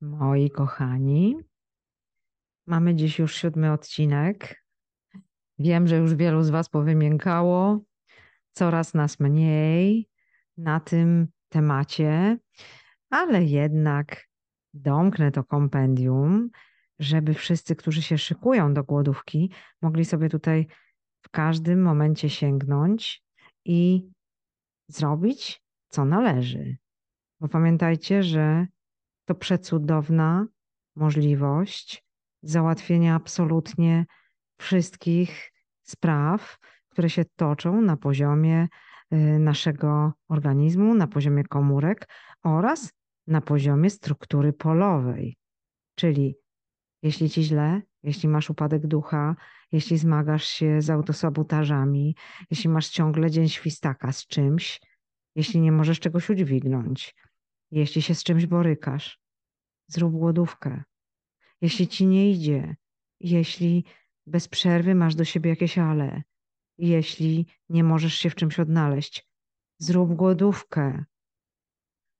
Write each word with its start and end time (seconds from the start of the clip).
Moi 0.00 0.50
kochani, 0.50 1.36
mamy 2.66 2.94
dziś 2.94 3.18
już 3.18 3.34
siódmy 3.34 3.72
odcinek. 3.72 4.64
Wiem, 5.58 5.86
że 5.86 5.96
już 5.96 6.14
wielu 6.14 6.42
z 6.42 6.50
Was 6.50 6.68
powymiękało, 6.68 7.80
coraz 8.52 8.94
nas 8.94 9.20
mniej 9.20 10.08
na 10.56 10.80
tym 10.80 11.28
temacie, 11.48 12.38
ale 13.10 13.44
jednak 13.44 14.26
domknę 14.74 15.30
to 15.30 15.44
kompendium, 15.44 16.50
żeby 16.98 17.34
wszyscy, 17.34 17.76
którzy 17.76 18.02
się 18.02 18.18
szykują 18.18 18.74
do 18.74 18.84
głodówki, 18.84 19.52
mogli 19.82 20.04
sobie 20.04 20.28
tutaj 20.28 20.66
w 21.22 21.30
każdym 21.30 21.82
momencie 21.82 22.30
sięgnąć 22.30 23.22
i 23.64 24.10
zrobić, 24.88 25.62
co 25.88 26.04
należy. 26.04 26.76
Bo 27.40 27.48
pamiętajcie, 27.48 28.22
że 28.22 28.66
to 29.26 29.34
przecudowna 29.34 30.46
możliwość 30.96 32.04
załatwienia 32.42 33.14
absolutnie 33.14 34.06
wszystkich 34.58 35.52
spraw, 35.82 36.58
które 36.88 37.10
się 37.10 37.24
toczą 37.36 37.80
na 37.82 37.96
poziomie 37.96 38.68
y, 39.12 39.16
naszego 39.38 40.12
organizmu, 40.28 40.94
na 40.94 41.06
poziomie 41.06 41.44
komórek 41.44 42.08
oraz 42.42 42.92
na 43.26 43.40
poziomie 43.40 43.90
struktury 43.90 44.52
polowej. 44.52 45.36
Czyli 45.94 46.36
jeśli 47.02 47.30
ci 47.30 47.42
źle, 47.42 47.82
jeśli 48.02 48.28
masz 48.28 48.50
upadek 48.50 48.86
ducha, 48.86 49.36
jeśli 49.72 49.98
zmagasz 49.98 50.44
się 50.44 50.82
z 50.82 50.90
autosabotażami, 50.90 52.16
jeśli 52.50 52.70
masz 52.70 52.88
ciągle 52.88 53.30
dzień 53.30 53.48
świstaka 53.48 54.12
z 54.12 54.26
czymś, 54.26 54.80
jeśli 55.34 55.60
nie 55.60 55.72
możesz 55.72 56.00
czegoś 56.00 56.30
udźwignąć, 56.30 57.14
jeśli 57.70 58.02
się 58.02 58.14
z 58.14 58.24
czymś 58.24 58.46
borykasz, 58.46 59.20
zrób 59.86 60.12
głodówkę. 60.12 60.82
Jeśli 61.60 61.88
ci 61.88 62.06
nie 62.06 62.30
idzie, 62.30 62.76
jeśli 63.20 63.84
bez 64.26 64.48
przerwy 64.48 64.94
masz 64.94 65.14
do 65.14 65.24
siebie 65.24 65.50
jakieś 65.50 65.78
ale, 65.78 66.22
jeśli 66.78 67.46
nie 67.68 67.84
możesz 67.84 68.14
się 68.14 68.30
w 68.30 68.34
czymś 68.34 68.60
odnaleźć, 68.60 69.28
zrób 69.78 70.14
głodówkę. 70.14 71.04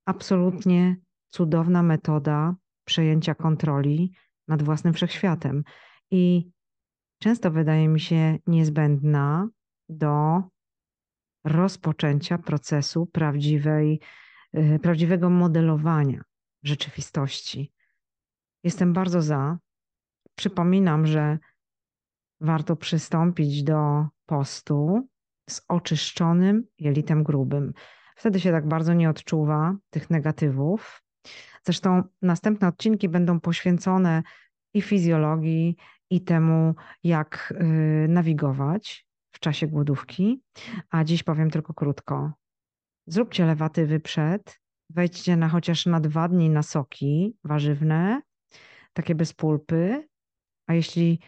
Absolutnie 0.06 0.96
cudowna 1.30 1.82
metoda 1.82 2.56
przejęcia 2.84 3.34
kontroli 3.34 4.12
nad 4.48 4.62
własnym 4.62 4.94
wszechświatem. 4.94 5.64
I 6.10 6.50
często 7.22 7.50
wydaje 7.50 7.88
mi 7.88 8.00
się 8.00 8.38
niezbędna 8.46 9.48
do 9.88 10.42
rozpoczęcia 11.44 12.38
procesu 12.38 13.06
prawdziwej, 13.06 14.00
prawdziwego 14.82 15.30
modelowania 15.30 16.22
rzeczywistości. 16.62 17.72
Jestem 18.64 18.92
bardzo 18.92 19.22
za. 19.22 19.58
Przypominam, 20.34 21.06
że 21.06 21.38
warto 22.40 22.76
przystąpić 22.76 23.62
do 23.62 24.06
postu 24.26 25.08
z 25.50 25.62
oczyszczonym 25.68 26.64
jelitem 26.78 27.22
grubym. 27.22 27.72
Wtedy 28.16 28.40
się 28.40 28.50
tak 28.50 28.68
bardzo 28.68 28.94
nie 28.94 29.10
odczuwa 29.10 29.76
tych 29.90 30.10
negatywów. 30.10 31.02
Zresztą 31.64 32.02
następne 32.22 32.68
odcinki 32.68 33.08
będą 33.08 33.40
poświęcone 33.40 34.22
i 34.74 34.82
fizjologii, 34.82 35.76
i 36.10 36.20
temu, 36.20 36.74
jak 37.04 37.54
y, 37.60 38.08
nawigować 38.08 39.06
w 39.32 39.38
czasie 39.38 39.66
głodówki. 39.66 40.42
A 40.90 41.04
dziś 41.04 41.22
powiem 41.22 41.50
tylko 41.50 41.74
krótko. 41.74 42.32
Zróbcie 43.06 43.46
lewatywy 43.46 44.00
przed, 44.00 44.60
wejdźcie 44.90 45.36
na 45.36 45.48
chociaż 45.48 45.86
na 45.86 46.00
dwa 46.00 46.28
dni 46.28 46.50
na 46.50 46.62
soki 46.62 47.36
warzywne, 47.44 48.22
takie 48.92 49.14
bez 49.14 49.32
pulpy. 49.32 50.08
A 50.66 50.74
jeśli 50.74 51.20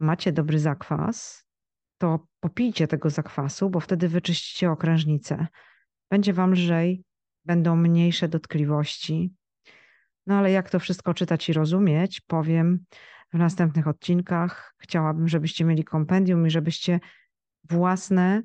macie 0.00 0.32
dobry 0.32 0.58
zakwas, 0.58 1.44
to 1.98 2.26
popijcie 2.40 2.88
tego 2.88 3.10
zakwasu, 3.10 3.70
bo 3.70 3.80
wtedy 3.80 4.08
wyczyścicie 4.08 4.70
okrężnicę. 4.70 5.46
Będzie 6.10 6.32
wam 6.32 6.52
lżej, 6.52 7.04
będą 7.44 7.76
mniejsze 7.76 8.28
dotkliwości. 8.28 9.32
No 10.26 10.34
ale 10.34 10.50
jak 10.50 10.70
to 10.70 10.78
wszystko 10.78 11.14
czytać 11.14 11.48
i 11.48 11.52
rozumieć, 11.52 12.20
powiem 12.20 12.84
w 13.32 13.38
następnych 13.38 13.88
odcinkach. 13.88 14.74
Chciałabym, 14.78 15.28
żebyście 15.28 15.64
mieli 15.64 15.84
kompendium 15.84 16.46
i 16.46 16.50
żebyście 16.50 17.00
własne 17.70 18.42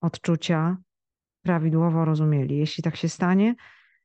odczucia 0.00 0.76
prawidłowo 1.44 2.04
rozumieli. 2.04 2.58
Jeśli 2.58 2.82
tak 2.82 2.96
się 2.96 3.08
stanie, 3.08 3.54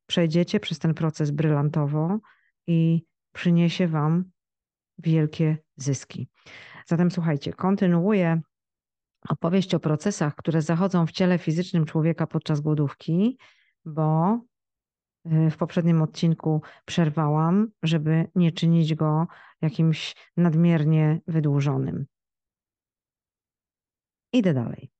przejdziecie 0.06 0.60
przez 0.60 0.80
ten 0.80 0.94
proces 0.94 1.32
brylantowo 1.32 2.20
i 2.68 3.06
przyniesie 3.34 3.88
Wam 3.88 4.32
wielkie 4.98 5.58
zyski. 5.76 6.30
Zatem 6.86 7.12
słuchajcie, 7.12 7.54
kontynuuję 7.54 8.42
opowieść 9.30 9.76
o 9.76 9.80
procesach, 9.80 10.36
które 10.36 10.62
zachodzą 10.62 11.08
w 11.08 11.12
ciele 11.12 11.38
fizycznym 11.38 11.86
człowieka 11.86 12.28
podczas 12.28 12.62
głodówki, 12.62 13.38
bo 13.86 14.40
y, 15.26 15.52
w 15.52 15.58
poprzednim 15.58 16.02
odcinku 16.02 16.62
przerwałam, 16.86 17.68
żeby 17.84 18.28
nie 18.36 18.52
czynić 18.52 18.96
go 18.96 19.28
jakimś 19.62 20.16
nadmiernie 20.38 21.22
wydłużonym. 21.28 22.06
Idę 24.34 24.54
dalej. 24.54 24.99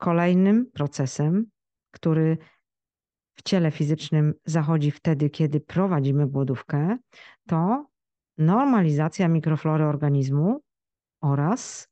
Kolejnym 0.00 0.70
procesem, 0.70 1.46
który 1.90 2.38
w 3.34 3.42
ciele 3.42 3.70
fizycznym 3.70 4.34
zachodzi 4.44 4.90
wtedy, 4.90 5.30
kiedy 5.30 5.60
prowadzimy 5.60 6.26
głodówkę, 6.26 6.98
to 7.48 7.86
normalizacja 8.38 9.28
mikroflory 9.28 9.84
organizmu 9.84 10.60
oraz 11.20 11.88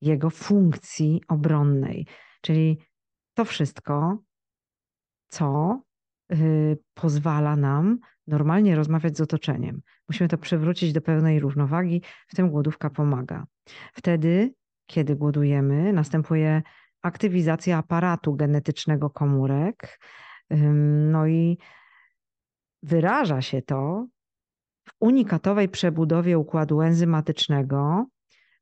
jego 0.00 0.30
funkcji 0.30 1.22
obronnej. 1.28 2.06
Czyli 2.40 2.78
to 3.34 3.44
wszystko, 3.44 4.18
co 5.28 5.80
yy, 6.30 6.78
pozwala 6.94 7.56
nam 7.56 7.98
normalnie 8.26 8.76
rozmawiać 8.76 9.16
z 9.16 9.20
otoczeniem. 9.20 9.82
Musimy 10.08 10.28
to 10.28 10.38
przywrócić 10.38 10.92
do 10.92 11.00
pełnej 11.00 11.40
równowagi, 11.40 12.02
w 12.28 12.36
tym 12.36 12.50
głodówka 12.50 12.90
pomaga. 12.90 13.46
Wtedy, 13.92 14.54
kiedy 14.86 15.16
głodujemy, 15.16 15.92
następuje 15.92 16.62
aktywizacja 17.02 17.78
aparatu 17.78 18.34
genetycznego 18.34 19.10
komórek. 19.10 19.98
No 21.10 21.26
i 21.26 21.58
wyraża 22.82 23.42
się 23.42 23.62
to 23.62 24.06
w 24.88 24.92
unikatowej 25.00 25.68
przebudowie 25.68 26.38
układu 26.38 26.80
enzymatycznego, 26.80 28.06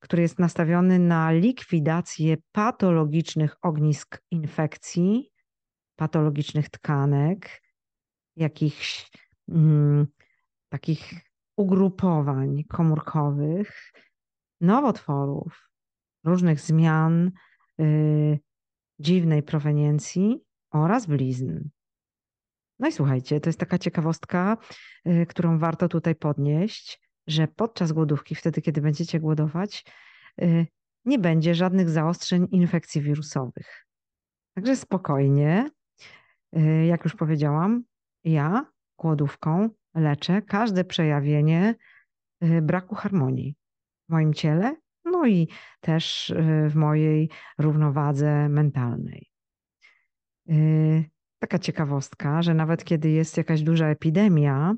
który 0.00 0.22
jest 0.22 0.38
nastawiony 0.38 0.98
na 0.98 1.32
likwidację 1.32 2.36
patologicznych 2.52 3.56
ognisk 3.62 4.22
infekcji, 4.30 5.32
patologicznych 5.96 6.70
tkanek, 6.70 7.62
jakichś 8.36 9.10
mm, 9.48 10.06
takich 10.68 11.14
ugrupowań 11.56 12.64
komórkowych, 12.68 13.92
nowotworów, 14.60 15.70
różnych 16.24 16.60
zmian 16.60 17.30
dziwnej 19.00 19.42
proweniencji 19.42 20.40
oraz 20.70 21.06
blizn. 21.06 21.68
No 22.78 22.88
i 22.88 22.92
słuchajcie, 22.92 23.40
to 23.40 23.48
jest 23.48 23.60
taka 23.60 23.78
ciekawostka, 23.78 24.56
y, 25.06 25.26
którą 25.28 25.58
warto 25.58 25.88
tutaj 25.88 26.14
podnieść, 26.14 27.00
że 27.26 27.48
podczas 27.48 27.92
głodówki, 27.92 28.34
wtedy 28.34 28.62
kiedy 28.62 28.80
będziecie 28.80 29.20
głodować, 29.20 29.84
y, 30.42 30.66
nie 31.04 31.18
będzie 31.18 31.54
żadnych 31.54 31.90
zaostrzeń 31.90 32.46
infekcji 32.50 33.00
wirusowych. 33.00 33.86
Także 34.54 34.76
spokojnie, 34.76 35.70
jak 36.86 37.04
już 37.04 37.14
powiedziałam, 37.14 37.84
ja 38.24 38.66
głodówką 38.98 39.68
leczę 39.94 40.42
każde 40.42 40.84
przejawienie 40.84 41.74
braku 42.62 42.94
harmonii 42.94 43.56
w 44.08 44.12
moim 44.12 44.34
ciele 44.34 44.76
no 45.06 45.26
i 45.26 45.48
też 45.80 46.30
y, 46.30 46.68
w 46.70 46.74
mojej 46.76 47.30
równowadze 47.58 48.48
mentalnej. 48.48 49.30
Taka 51.46 51.58
ciekawostka, 51.58 52.42
że 52.42 52.54
nawet 52.54 52.84
kiedy 52.84 53.10
jest 53.10 53.36
jakaś 53.36 53.62
duża 53.62 53.86
epidemia, 53.86 54.74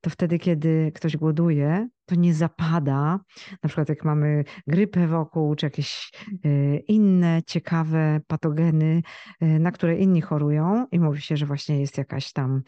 to 0.00 0.10
wtedy, 0.10 0.38
kiedy 0.38 0.92
ktoś 0.94 1.16
głoduje, 1.16 1.88
to 2.06 2.14
nie 2.14 2.34
zapada, 2.34 3.20
na 3.62 3.68
przykład 3.68 3.88
jak 3.88 4.04
mamy 4.04 4.44
grypę 4.66 5.06
wokół, 5.06 5.54
czy 5.54 5.66
jakieś 5.66 6.12
y, 6.46 6.82
inne 6.88 7.42
ciekawe 7.46 8.20
patogeny, 8.26 9.02
na 9.40 9.72
które 9.72 9.96
inni 9.96 10.20
chorują 10.20 10.86
i 10.92 11.00
mówi 11.00 11.20
się, 11.20 11.36
że 11.36 11.46
właśnie 11.46 11.80
jest 11.80 11.98
jakaś 11.98 12.32
tam 12.32 12.62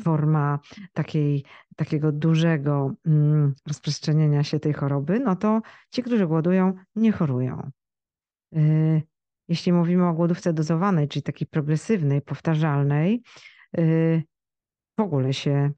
forma 0.00 0.58
takiej 0.92 1.44
takiego 1.76 2.12
dużego 2.12 2.92
mm, 3.06 3.54
rozprzestrzenienia 3.66 4.44
się 4.44 4.60
tej 4.60 4.72
choroby, 4.72 5.20
no 5.20 5.36
to 5.36 5.60
ci, 5.90 6.02
którzy 6.02 6.26
głodują, 6.26 6.72
nie 6.96 7.12
chorują. 7.12 7.70
Jeśli 9.48 9.72
mówimy 9.72 10.06
o 10.06 10.12
głodówce 10.12 10.52
dozowanej, 10.52 11.08
czyli 11.08 11.22
takiej 11.22 11.46
progresywnej, 11.46 12.22
powtarzalnej, 12.22 13.22
y, 13.78 14.22
w 14.98 15.00
ogóle 15.00 15.32
się 15.32 15.70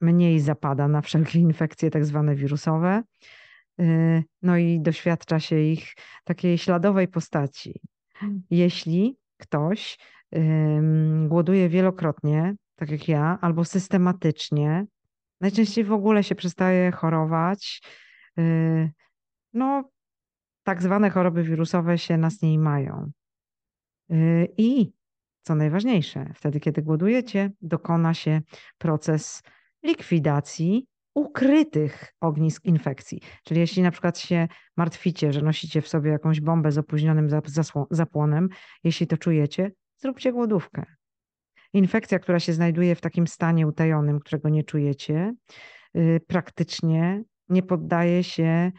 mniej 0.00 0.40
zapada 0.40 0.88
na 0.88 1.00
wszelkie 1.00 1.38
infekcje, 1.38 1.90
tak 1.90 2.04
zwane 2.04 2.34
wirusowe. 2.34 3.02
Y, 3.80 4.24
no 4.42 4.56
i 4.56 4.80
doświadcza 4.80 5.40
się 5.40 5.60
ich 5.60 5.94
takiej 6.24 6.58
śladowej 6.58 7.08
postaci. 7.08 7.80
Jeśli 8.50 9.16
ktoś 9.36 9.98
głoduje 11.28 11.68
wielokrotnie, 11.68 12.54
tak 12.76 12.90
jak 12.90 13.08
ja, 13.08 13.38
albo 13.40 13.64
systematycznie, 13.64 14.86
najczęściej 15.40 15.84
w 15.84 15.92
ogóle 15.92 16.24
się 16.24 16.34
przestaje 16.34 16.92
chorować. 16.92 17.82
Y, 18.38 18.90
no, 19.52 19.90
tak 20.66 20.82
zwane 20.82 21.10
choroby 21.10 21.42
wirusowe 21.42 21.98
się 21.98 22.18
nas 22.18 22.42
nie 22.42 22.58
mają. 22.58 23.10
Y, 24.10 24.48
I 24.58 24.92
co 25.42 25.54
najważniejsze, 25.54 26.32
wtedy, 26.34 26.60
kiedy 26.60 26.82
głodujecie, 26.82 27.50
dokona 27.60 28.14
się 28.14 28.40
proces 28.78 29.42
likwidacji 29.82 30.86
ukrytych 31.14 32.14
ognisk 32.20 32.64
infekcji. 32.64 33.20
Czyli 33.44 33.60
jeśli 33.60 33.82
na 33.82 33.90
przykład 33.90 34.18
się 34.18 34.48
martwicie, 34.76 35.32
że 35.32 35.42
nosicie 35.42 35.82
w 35.82 35.88
sobie 35.88 36.10
jakąś 36.10 36.40
bombę 36.40 36.72
z 36.72 36.78
opóźnionym 36.78 37.28
zapłonem, 37.90 38.48
jeśli 38.84 39.06
to 39.06 39.16
czujecie, 39.16 39.72
zróbcie 39.96 40.32
głodówkę. 40.32 40.84
Infekcja, 41.72 42.18
która 42.18 42.40
się 42.40 42.52
znajduje 42.52 42.94
w 42.94 43.00
takim 43.00 43.26
stanie 43.26 43.66
utajonym, 43.66 44.20
którego 44.20 44.48
nie 44.48 44.64
czujecie, 44.64 45.34
y, 45.96 46.20
praktycznie 46.26 47.22
nie 47.48 47.62
poddaje 47.62 48.24
się 48.24 48.72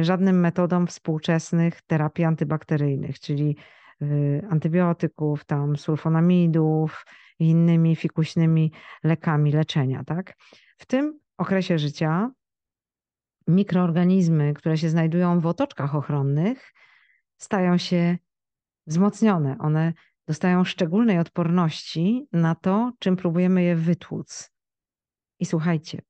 żadnym 0.00 0.40
metodom 0.40 0.86
współczesnych 0.86 1.82
terapii 1.82 2.24
antybakteryjnych, 2.24 3.20
czyli 3.20 3.56
y, 4.02 4.42
antybiotyków, 4.50 5.44
tam 5.44 5.76
sulfonamidów 5.76 7.06
i 7.38 7.48
innymi 7.48 7.96
fikuśnymi 7.96 8.72
lekami 9.04 9.52
leczenia. 9.52 10.04
Tak? 10.04 10.34
W 10.78 10.86
tym 10.86 11.18
okresie 11.38 11.78
życia 11.78 12.30
mikroorganizmy, 13.48 14.54
które 14.54 14.78
się 14.78 14.88
znajdują 14.88 15.40
w 15.40 15.46
otoczkach 15.46 15.94
ochronnych, 15.94 16.72
stają 17.36 17.78
się 17.78 18.18
wzmocnione. 18.86 19.56
One 19.58 19.92
dostają 20.28 20.64
szczególnej 20.64 21.18
odporności 21.18 22.28
na 22.32 22.54
to, 22.54 22.92
czym 22.98 23.16
próbujemy 23.16 23.62
je 23.62 23.76
wytłuc. 23.76 24.52
I 25.38 25.46
słuchajcie, 25.46 26.02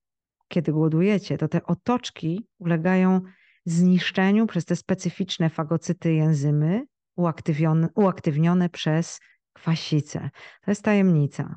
kiedy 0.49 0.73
głodujecie, 0.73 1.39
to 1.39 1.49
te 1.49 1.63
otoczki 1.63 2.49
ulegają 2.59 3.21
zniszczeniu 3.67 4.47
przez 4.47 4.65
te 4.65 4.77
specyficzne 4.77 5.51
fagocyty 5.51 6.15
i 6.15 6.19
enzymy 6.19 6.87
uaktywnione, 7.17 7.89
uaktywnione 7.95 8.69
przez 8.69 9.21
kwasicę. 9.53 10.31
To 10.65 10.71
jest 10.71 10.83
tajemnica. 10.83 11.57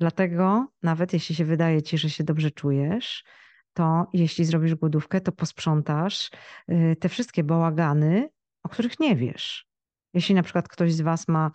Dlatego 0.00 0.66
nawet 0.82 1.12
jeśli 1.12 1.34
się 1.34 1.44
wydaje 1.44 1.82
ci, 1.82 1.98
że 1.98 2.10
się 2.10 2.24
dobrze 2.24 2.50
czujesz, 2.50 3.24
to 3.74 4.06
jeśli 4.12 4.44
zrobisz 4.44 4.74
głodówkę, 4.74 5.20
to 5.20 5.32
posprzątasz 5.32 6.30
y, 6.70 6.96
te 7.00 7.08
wszystkie 7.08 7.44
bałagany, 7.44 8.28
o 8.62 8.68
których 8.68 9.00
nie 9.00 9.16
wiesz. 9.16 9.66
Jeśli 10.14 10.34
na 10.34 10.42
przykład 10.42 10.68
ktoś 10.68 10.94
z 10.94 11.00
Was 11.00 11.28
ma 11.28 11.50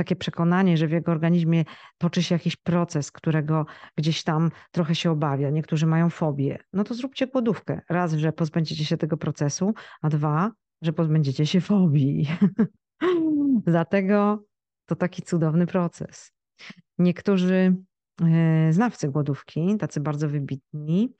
takie 0.00 0.16
przekonanie, 0.16 0.76
że 0.76 0.86
w 0.86 0.90
jego 0.90 1.12
organizmie 1.12 1.64
toczy 1.98 2.22
się 2.22 2.34
jakiś 2.34 2.56
proces, 2.56 3.12
którego 3.12 3.66
gdzieś 3.96 4.22
tam 4.22 4.50
trochę 4.70 4.94
się 4.94 5.10
obawia, 5.10 5.50
niektórzy 5.50 5.86
mają 5.86 6.10
fobię, 6.10 6.58
no 6.72 6.84
to 6.84 6.94
zróbcie 6.94 7.26
głodówkę. 7.26 7.80
Raz, 7.88 8.12
że 8.12 8.32
pozbędziecie 8.32 8.84
się 8.84 8.96
tego 8.96 9.16
procesu, 9.16 9.74
a 10.02 10.08
dwa, 10.08 10.52
że 10.82 10.92
pozbędziecie 10.92 11.46
się 11.46 11.60
fobii. 11.60 12.26
Dlatego 13.66 14.44
to 14.86 14.96
taki 14.96 15.22
cudowny 15.22 15.66
proces. 15.66 16.32
Niektórzy 16.98 17.76
e, 18.22 18.72
znawcy 18.72 19.08
głodówki, 19.08 19.76
tacy 19.78 20.00
bardzo 20.00 20.28
wybitni, 20.28 21.14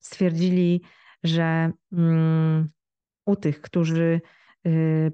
stwierdzili, 0.00 0.82
że 1.24 1.72
mm, 1.92 2.68
u 3.26 3.36
tych, 3.36 3.60
którzy 3.60 4.20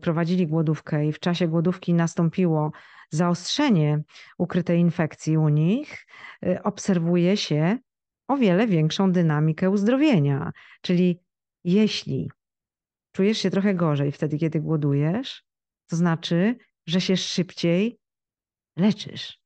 prowadzili 0.01 0.47
głodówkę 0.47 1.07
i 1.07 1.13
w 1.13 1.21
czasie 1.21 1.49
głodówki 1.49 1.95
nastąpiło 1.95 2.73
zaostrzenie 3.11 4.03
ukrytej 4.39 4.81
infekcji 4.81 5.39
u 5.39 5.49
nich, 5.49 6.07
y, 6.47 6.63
obserwuje 6.63 7.37
się 7.37 7.79
o 8.29 8.37
wiele 8.37 8.67
większą 8.67 9.13
dynamikę 9.13 9.71
uzdrowienia. 9.71 10.53
Czyli 10.81 11.21
jeśli 11.65 12.31
czujesz 13.13 13.39
się 13.39 13.51
trochę 13.51 13.75
gorzej 13.75 14.13
wtedy, 14.13 14.39
kiedy 14.39 14.61
głodujesz, 14.61 15.45
to 15.91 15.97
znaczy, 15.97 16.57
że 16.87 17.01
się 17.01 17.17
szybciej 17.17 17.99
leczysz. 18.77 19.41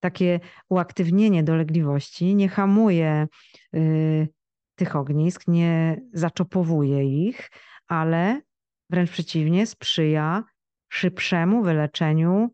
Takie 0.00 0.40
uaktywnienie 0.68 1.44
dolegliwości 1.44 2.34
nie 2.34 2.48
hamuje 2.48 3.26
y, 3.74 4.28
tych 4.74 4.96
ognisk, 4.96 5.48
nie 5.48 6.00
zaczopowuje 6.12 7.28
ich, 7.28 7.50
ale 7.86 8.40
wręcz 8.90 9.10
przeciwnie, 9.10 9.66
sprzyja 9.66 10.44
szybszemu 10.88 11.62
wyleczeniu 11.62 12.50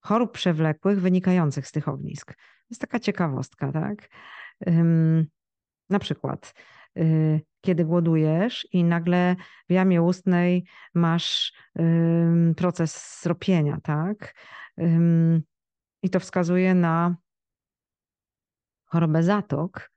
chorób 0.00 0.32
przewlekłych 0.32 1.00
wynikających 1.00 1.66
z 1.66 1.72
tych 1.72 1.88
ognisk. 1.88 2.34
To 2.34 2.66
jest 2.70 2.80
taka 2.80 3.00
ciekawostka, 3.00 3.72
tak? 3.72 4.08
na 5.90 5.98
przykład, 5.98 6.54
y, 6.98 7.40
kiedy 7.60 7.84
głodujesz 7.84 8.68
i 8.72 8.84
nagle 8.84 9.36
w 9.68 9.72
jamie 9.72 10.02
ustnej 10.02 10.66
masz 10.94 11.52
proces 12.56 12.96
sropienia, 12.96 13.78
tak? 13.82 14.34
I 16.02 16.10
to 16.10 16.20
wskazuje 16.20 16.74
na 16.74 17.16
chorobę 18.84 19.22
zatok, 19.22 19.90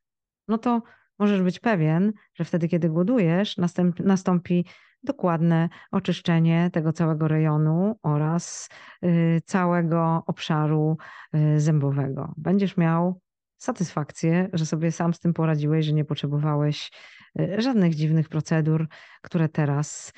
no 0.48 0.58
to 0.58 0.82
możesz 1.20 1.42
być 1.42 1.60
pewien, 1.60 2.14
że 2.34 2.46
wtedy, 2.46 2.68
kiedy 2.68 2.90
głodujesz, 2.90 3.58
nastąpi 4.00 4.66
dokładne 5.04 5.70
oczyszczenie 5.92 6.70
tego 6.74 6.94
całego 6.94 7.28
rejonu 7.28 8.00
oraz 8.04 8.70
y, 9.04 9.42
całego 9.46 10.24
obszaru 10.28 10.98
y, 11.36 11.60
zębowego. 11.60 12.34
Będziesz 12.38 12.78
miał 12.78 13.22
satysfakcję, 13.58 14.50
że 14.54 14.66
sobie 14.66 14.92
sam 14.92 15.14
z 15.14 15.20
tym 15.20 15.34
poradziłeś, 15.34 15.86
że 15.86 15.94
nie 15.94 16.06
potrzebowałeś 16.06 16.92
y, 17.40 17.62
żadnych 17.62 17.96
dziwnych 17.96 18.30
procedur, 18.30 18.88
które 19.22 19.50
teraz 19.50 20.14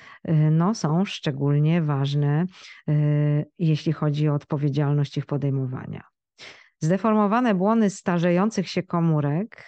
no, 0.52 0.76
są 0.76 1.06
szczególnie 1.06 1.82
ważne, 1.82 2.46
jeśli 3.60 3.94
chodzi 3.94 4.30
o 4.30 4.34
odpowiedzialność 4.34 5.18
ich 5.18 5.26
podejmowania. 5.26 6.04
Zdeformowane 6.82 7.56
błony 7.56 7.90
starzejących 7.90 8.70
się 8.70 8.84
komórek 8.84 9.66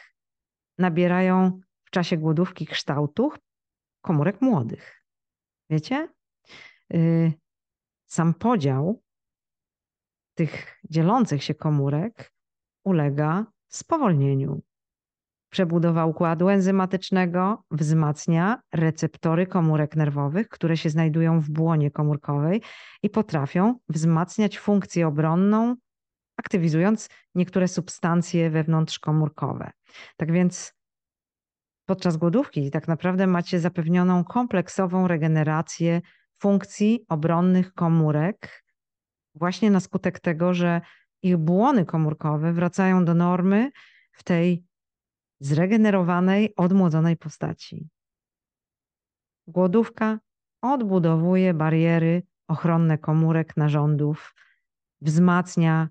nabierają 0.82 1.60
w 1.84 1.90
czasie 1.90 2.18
głodówki 2.18 2.66
kształtów 2.66 3.40
komórek 4.02 4.42
młodych. 4.42 5.04
Wiecie? 5.70 6.10
Y, 6.94 7.34
sam 8.06 8.34
podział 8.34 9.02
tych 10.36 10.80
dzielących 10.90 11.44
się 11.44 11.56
komórek 11.56 12.34
ulega 12.84 13.46
spowolnieniu. 13.68 14.62
Przebudowa 15.50 16.06
układu 16.06 16.50
enzymatycznego 16.50 17.64
wzmacnia 17.72 18.62
receptory 18.74 19.48
komórek 19.48 19.96
nerwowych, 19.96 20.50
które 20.50 20.78
się 20.78 20.90
znajdują 20.90 21.40
w 21.40 21.50
błonie 21.50 21.92
komórkowej 21.92 22.62
i 23.04 23.10
potrafią 23.10 23.76
wzmacniać 23.90 24.60
funkcję 24.60 25.08
obronną 25.08 25.76
aktywizując 26.42 27.10
niektóre 27.36 27.68
substancje 27.68 28.50
wewnątrzkomórkowe. 28.50 29.72
Tak 30.18 30.32
więc 30.32 30.74
podczas 31.86 32.18
głodówki 32.18 32.72
tak 32.72 32.88
naprawdę 32.88 33.28
macie 33.28 33.60
zapewnioną 33.60 34.24
kompleksową 34.24 35.08
regenerację 35.08 36.02
funkcji 36.42 37.06
obronnych 37.10 37.74
komórek, 37.74 38.64
właśnie 39.36 39.72
na 39.72 39.80
skutek 39.80 40.20
tego, 40.20 40.54
że 40.54 40.82
ich 41.22 41.38
błony 41.38 41.86
komórkowe 41.86 42.54
wracają 42.54 43.06
do 43.06 43.14
normy 43.14 43.72
w 44.12 44.24
tej 44.24 44.64
zregenerowanej, 45.40 46.56
odmłodzonej 46.56 47.18
postaci. 47.18 47.90
Głodówka 49.48 50.20
odbudowuje 50.62 51.54
bariery 51.54 52.24
ochronne 52.48 52.98
komórek 52.98 53.58
narządów, 53.58 54.34
wzmacnia 55.02 55.90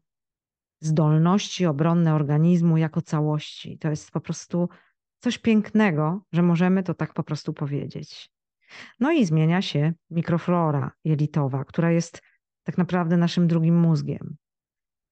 zdolności 0.80 1.66
obronne 1.66 2.14
organizmu 2.14 2.76
jako 2.76 3.02
całości. 3.02 3.78
To 3.78 3.90
jest 3.90 4.10
po 4.10 4.20
prostu 4.20 4.68
coś 5.18 5.38
pięknego, 5.38 6.20
że 6.32 6.42
możemy 6.42 6.82
to 6.82 6.94
tak 6.94 7.14
po 7.14 7.22
prostu 7.22 7.52
powiedzieć. 7.52 8.30
No 9.00 9.12
i 9.12 9.24
zmienia 9.24 9.62
się 9.62 9.92
mikroflora 10.10 10.92
jelitowa, 11.04 11.64
która 11.64 11.90
jest 11.90 12.22
tak 12.62 12.78
naprawdę 12.78 13.16
naszym 13.16 13.46
drugim 13.46 13.80
mózgiem. 13.80 14.36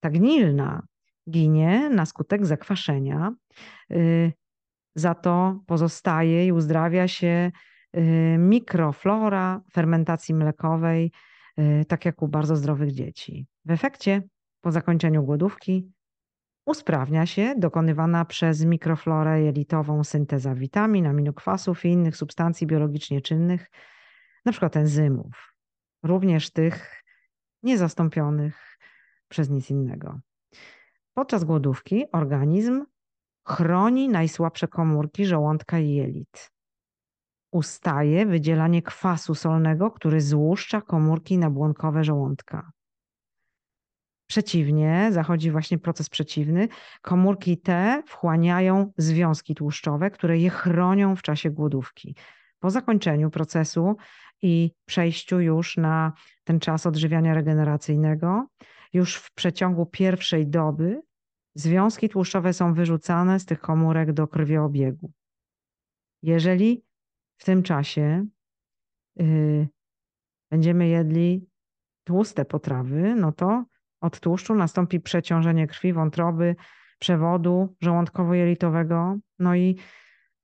Ta 0.01 0.11
gnilna 0.11 0.83
ginie 1.31 1.91
na 1.91 2.07
skutek 2.07 2.47
zakwaszenia, 2.47 3.35
y, 3.93 4.33
za 4.95 5.15
to 5.15 5.61
pozostaje 5.67 6.47
i 6.47 6.53
uzdrawia 6.53 7.09
się 7.09 7.51
y, 7.97 8.37
mikroflora 8.39 9.61
fermentacji 9.73 10.35
mlekowej, 10.35 11.13
y, 11.59 11.85
tak 11.89 12.05
jak 12.05 12.23
u 12.23 12.29
bardzo 12.29 12.57
zdrowych 12.57 12.93
dzieci. 12.93 13.47
W 13.65 13.71
efekcie 13.71 14.23
po 14.69 14.73
zakończeniu 14.73 15.23
głodówki 15.23 15.93
usprawnia 16.67 17.27
się 17.27 17.55
dokonywana 17.59 18.25
przez 18.25 18.65
mikroflorę 18.65 19.43
jelitową 19.43 20.05
synteza 20.05 20.55
witamin, 20.55 21.07
aminokwasów 21.07 21.85
i 21.85 21.89
innych 21.89 22.17
substancji 22.17 22.67
biologicznie 22.67 23.21
czynnych, 23.21 23.71
np. 24.47 24.69
enzymów, 24.73 25.55
również 26.03 26.51
tych 26.51 27.05
niezastąpionych 27.63 28.79
przez 29.29 29.51
nic 29.51 29.71
innego. 29.71 30.21
Podczas 31.15 31.45
głodówki 31.45 32.05
organizm 32.13 32.85
chroni 33.47 34.09
najsłabsze 34.09 34.69
komórki 34.69 35.27
żołądka 35.27 35.79
i 35.79 35.95
jelit. 35.95 36.51
Ustaje 37.53 38.27
wydzielanie 38.27 38.83
kwasu 38.83 39.35
solnego, 39.35 39.91
który 39.91 40.21
złuszcza 40.21 40.81
komórki 40.81 41.39
nabłonkowe 41.39 42.05
żołądka. 42.05 42.78
Przeciwnie, 44.29 45.09
zachodzi 45.13 45.51
właśnie 45.51 45.79
proces 45.79 46.09
przeciwny. 46.09 46.69
Komórki 47.03 47.59
te 47.59 48.03
wchłaniają 48.07 48.93
związki 48.97 49.55
tłuszczowe, 49.55 50.11
które 50.11 50.39
je 50.39 50.51
chronią 50.51 51.17
w 51.17 51.23
czasie 51.23 51.51
głodówki. 51.51 52.15
Po 52.59 52.71
zakończeniu 52.71 53.31
procesu 53.31 53.97
i 54.43 54.73
przejściu 54.85 55.41
już 55.41 55.77
na 55.77 56.13
ten 56.45 56.61
czas 56.61 56.87
odżywiania 56.87 57.35
regeneracyjnego, 57.35 58.47
już 58.93 59.17
w 59.17 59.35
przeciągu 59.35 59.87
pierwszej 59.87 60.47
doby 60.47 61.03
związki 61.55 62.09
tłuszczowe 62.09 62.53
są 62.53 62.75
wyrzucane 62.75 63.41
z 63.41 63.45
tych 63.45 63.61
komórek 63.61 64.13
do 64.13 64.29
krwiobiegu. 64.29 65.13
Jeżeli 66.23 66.85
w 67.39 67.45
tym 67.45 67.63
czasie 67.63 68.27
yy, 69.17 69.69
będziemy 70.51 70.89
jedli 70.89 71.47
tłuste 72.05 72.45
potrawy, 72.45 73.15
no 73.15 73.33
to 73.33 73.65
od 74.00 74.21
tłuszczu 74.21 74.55
nastąpi 74.55 75.00
przeciążenie 75.00 75.67
krwi, 75.67 75.93
wątroby, 75.93 76.57
przewodu 76.99 77.76
żołądkowo-jelitowego, 77.83 79.19
no 79.38 79.55
i 79.55 79.78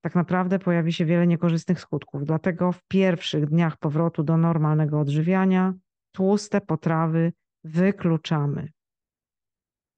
tak 0.01 0.15
naprawdę 0.15 0.59
pojawi 0.59 0.93
się 0.93 1.05
wiele 1.05 1.27
niekorzystnych 1.27 1.81
skutków. 1.81 2.25
Dlatego 2.25 2.73
w 2.73 2.83
pierwszych 2.89 3.47
dniach 3.47 3.77
powrotu 3.77 4.23
do 4.23 4.37
normalnego 4.37 5.01
odżywiania 5.01 5.75
tłuste 6.13 6.61
potrawy 6.61 7.33
wykluczamy. 7.65 8.69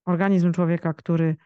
Organizm 0.05 0.53
człowieka, 0.53 0.95
który 0.95 1.37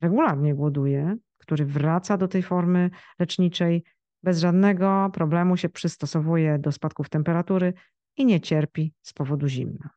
regularnie 0.00 0.54
głoduje, 0.54 1.16
który 1.38 1.64
wraca 1.64 2.16
do 2.16 2.28
tej 2.28 2.42
formy 2.42 2.90
leczniczej, 3.18 3.84
bez 4.22 4.38
żadnego 4.38 5.10
problemu 5.12 5.56
się 5.56 5.68
przystosowuje 5.68 6.58
do 6.58 6.72
spadków 6.72 7.08
temperatury 7.08 7.72
i 8.16 8.26
nie 8.26 8.40
cierpi 8.40 8.94
z 9.02 9.12
powodu 9.12 9.48
zimna. 9.48 9.90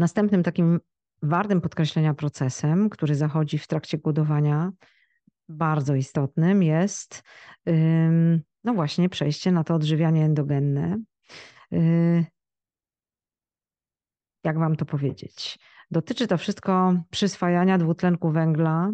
Następnym 0.00 0.42
takim 0.42 0.80
wartym 1.22 1.60
podkreślenia 1.60 2.14
procesem, 2.14 2.90
który 2.90 3.14
zachodzi 3.14 3.58
w 3.58 3.66
trakcie 3.66 3.98
głodowania, 3.98 4.72
bardzo 5.48 5.94
istotnym 5.94 6.62
jest 6.62 7.22
no 8.64 8.74
właśnie 8.74 9.08
przejście 9.08 9.52
na 9.52 9.64
to 9.64 9.74
odżywianie 9.74 10.24
endogenne. 10.24 11.02
Y, 11.72 12.24
jak 14.44 14.58
wam 14.58 14.76
to 14.76 14.84
powiedzieć? 14.84 15.58
Dotyczy 15.90 16.26
to 16.26 16.38
wszystko 16.38 17.02
przyswajania 17.10 17.78
dwutlenku 17.78 18.30
węgla 18.30 18.92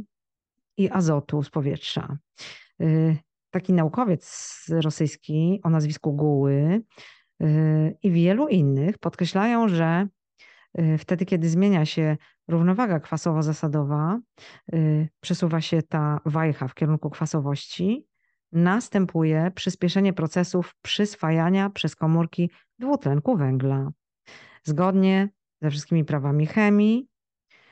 i 0.77 0.91
azotu 0.91 1.43
z 1.43 1.51
powietrza. 1.51 2.19
Y, 2.81 3.17
taki 3.51 3.73
naukowiec 3.73 4.57
rosyjski 4.69 5.61
o 5.63 5.71
nazwisku 5.71 6.13
Guły 6.13 6.83
y, 7.43 7.97
i 8.03 8.11
wielu 8.11 8.49
innych 8.49 8.99
podkreślają, 8.99 9.69
że 9.69 10.09
wtedy, 10.99 11.25
kiedy 11.25 11.49
zmienia 11.49 11.87
się 11.87 12.17
równowaga 12.49 13.01
kwasowo-zasadowa, 13.01 14.21
y, 14.75 15.09
przesuwa 15.21 15.61
się 15.61 15.83
ta 15.83 16.21
wajcha 16.27 16.69
w 16.69 16.75
kierunku 16.75 17.11
kwasowości, 17.11 18.07
następuje 18.53 19.51
przyspieszenie 19.55 20.13
procesów 20.13 20.75
przyswajania 20.83 21.71
przez 21.71 21.97
komórki 21.97 22.51
dwutlenku 22.79 23.37
węgla. 23.37 23.91
Zgodnie 24.65 25.29
ze 25.63 25.71
wszystkimi 25.71 26.05
prawami 26.05 26.47
chemii, 26.47 27.09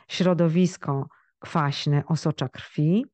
środowisko 0.09 1.09
kwaśne 1.39 2.07
osocza 2.07 2.49
krwi, 2.49 3.07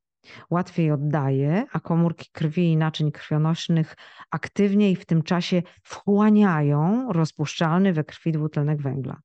łatwiej 0.51 0.91
oddaje, 0.91 1.65
a 1.73 1.81
komórki 1.81 2.31
krwi 2.33 2.73
i 2.73 2.77
naczyń 2.77 3.13
krwionośnych 3.13 3.97
aktywniej 4.31 4.97
w 4.97 5.07
tym 5.07 5.23
czasie 5.23 5.63
wchłaniają 5.83 7.13
rozpuszczalny 7.13 7.93
we 7.93 8.05
krwi 8.05 8.33
dwutlenek 8.33 8.83
węgla. 8.83 9.21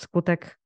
Wskutek 0.00 0.58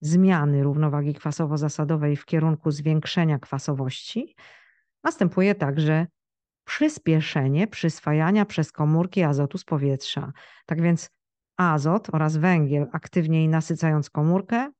zmiany 0.00 0.62
równowagi 0.62 1.14
kwasowo-zasadowej 1.14 2.16
w 2.16 2.24
kierunku 2.24 2.70
zwiększenia 2.70 3.38
kwasowości 3.38 4.36
następuje 5.04 5.54
także 5.54 6.06
przyspieszenie 6.64 7.66
przyswajania 7.66 8.44
przez 8.44 8.72
komórki 8.72 9.22
azotu 9.22 9.58
z 9.58 9.64
powietrza. 9.64 10.32
Tak 10.66 10.82
więc 10.82 11.10
azot 11.56 12.08
oraz 12.12 12.36
węgiel, 12.36 12.86
aktywniej 12.92 13.48
nasycając 13.48 14.10
komórkę, 14.10 14.70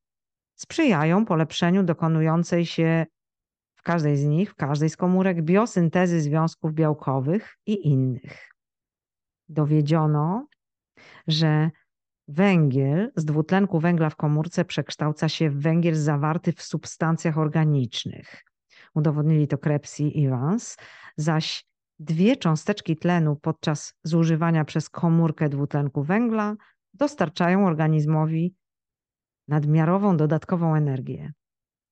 sprzyjają 0.55 1.25
polepszeniu 1.25 1.83
dokonującej 1.83 2.67
się 2.67 3.07
w 3.75 3.83
każdej 3.83 4.17
z 4.17 4.25
nich, 4.25 4.51
w 4.51 4.55
każdej 4.55 4.91
z 4.91 4.97
komórek 4.97 5.43
biosyntezy 5.43 6.21
związków 6.21 6.75
białkowych 6.75 7.57
i 7.67 7.89
innych. 7.89 8.49
Dowiedziono, 9.49 10.47
że 11.27 11.71
Węgiel 12.29 13.13
z 13.17 13.25
dwutlenku 13.25 13.81
węgla 13.81 14.11
w 14.11 14.17
komórce 14.17 14.65
przekształca 14.65 15.29
się 15.29 15.51
w 15.51 15.61
węgiel 15.63 15.95
zawarty 15.95 16.53
w 16.53 16.63
substancjach 16.63 17.39
organicznych. 17.39 18.45
Udowodnili 18.95 19.49
to 19.49 19.59
Krebs 19.59 20.01
i 20.01 20.27
Evans, 20.27 20.77
zaś 21.17 21.65
dwie 21.99 22.37
cząsteczki 22.37 22.97
tlenu 22.97 23.37
podczas 23.37 23.95
zużywania 24.05 24.65
przez 24.65 24.91
komórkę 24.91 25.49
dwutlenku 25.49 26.03
węgla 26.03 26.57
dostarczają 26.95 27.67
organizmowi 27.67 28.55
nadmiarową 29.49 30.17
dodatkową 30.17 30.75
energię. 30.75 31.33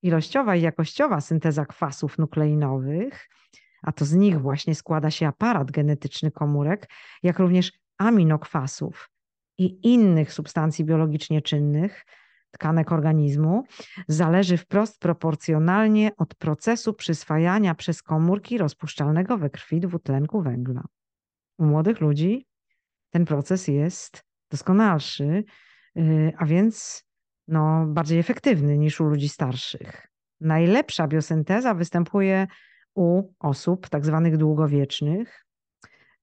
Ilościowa 0.02 0.56
i 0.56 0.62
jakościowa 0.62 1.20
synteza 1.20 1.66
kwasów 1.66 2.18
nukleinowych, 2.18 3.28
a 3.82 3.92
to 3.92 4.04
z 4.04 4.12
nich 4.12 4.40
właśnie 4.40 4.74
składa 4.74 5.10
się 5.10 5.26
aparat 5.26 5.70
genetyczny 5.70 6.30
komórek, 6.30 6.90
jak 7.22 7.38
również 7.38 7.72
aminokwasów, 7.98 9.10
i 9.58 9.92
innych 9.92 10.32
substancji 10.32 10.84
biologicznie 10.84 11.42
czynnych, 11.42 12.04
tkanek 12.50 12.92
organizmu, 12.92 13.64
zależy 14.08 14.56
wprost 14.56 14.98
proporcjonalnie 14.98 16.10
od 16.16 16.34
procesu 16.34 16.94
przyswajania 16.94 17.74
przez 17.74 18.02
komórki 18.02 18.58
rozpuszczalnego 18.58 19.38
we 19.38 19.50
krwi 19.50 19.80
dwutlenku 19.80 20.42
węgla. 20.42 20.82
U 21.58 21.64
młodych 21.64 22.00
ludzi 22.00 22.46
ten 23.10 23.24
proces 23.24 23.68
jest 23.68 24.22
doskonalszy, 24.50 25.44
y, 25.96 26.32
a 26.38 26.46
więc 26.46 27.04
no, 27.48 27.86
bardziej 27.86 28.18
efektywny 28.18 28.78
niż 28.78 29.00
u 29.00 29.04
ludzi 29.04 29.28
starszych. 29.28 30.06
Najlepsza 30.40 31.08
biosynteza 31.08 31.74
występuje 31.74 32.46
u 32.94 33.32
osób 33.38 33.88
tak 33.88 34.04
zwanych 34.04 34.36
długowiecznych, 34.36 35.46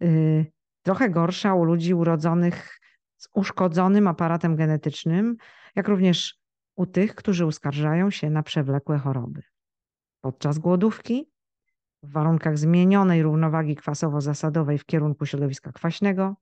y, 0.03 0.45
trochę 0.83 1.09
gorsza 1.09 1.53
u 1.53 1.63
ludzi 1.63 1.93
urodzonych 1.93 2.79
z 3.23 3.29
uszkodzonym 3.33 4.07
aparatem 4.07 4.55
genetycznym, 4.55 5.35
jak 5.75 5.87
również 5.87 6.39
u 6.75 6.85
tych, 6.85 7.15
którzy 7.15 7.45
uskarżają 7.45 8.09
się 8.09 8.29
na 8.29 8.43
przewlekłe 8.43 8.97
choroby. 8.97 9.41
Podczas 10.21 10.59
głodówki, 10.59 11.31
w 12.03 12.11
warunkach 12.11 12.57
zmienionej 12.57 13.23
równowagi 13.23 13.75
kwasowo-zasadowej 13.75 14.77
w 14.77 14.85
kierunku 14.85 15.25
środowiska 15.25 15.71
kwaśnego, 15.71 16.35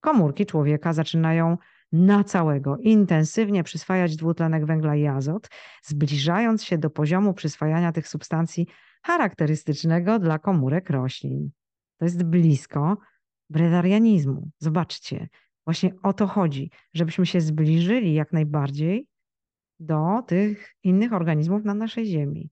komórki 0.00 0.46
człowieka 0.46 0.92
zaczynają 0.92 1.56
na 1.92 2.24
całego 2.24 2.76
intensywnie 2.76 3.64
przyswajać 3.64 4.16
dwutlenek 4.16 4.66
węgla 4.66 4.96
i 4.96 5.06
azot, 5.06 5.48
zbliżając 5.82 6.64
się 6.64 6.78
do 6.78 6.90
poziomu 6.90 7.34
przyswajania 7.34 7.92
tych 7.92 8.08
substancji 8.08 8.66
charakterystycznego 9.02 10.18
dla 10.18 10.38
komórek 10.38 10.90
roślin. 10.90 11.50
To 11.98 12.04
jest 12.04 12.22
blisko 12.22 12.96
bredarianizmu. 13.50 14.50
Zobaczcie, 14.58 15.28
Właśnie 15.70 15.92
o 16.02 16.12
to 16.12 16.26
chodzi, 16.26 16.70
żebyśmy 16.94 17.26
się 17.26 17.40
zbliżyli 17.40 18.14
jak 18.14 18.32
najbardziej 18.32 19.06
do 19.80 20.22
tych 20.26 20.74
innych 20.82 21.12
organizmów 21.12 21.64
na 21.64 21.74
naszej 21.74 22.06
Ziemi. 22.06 22.50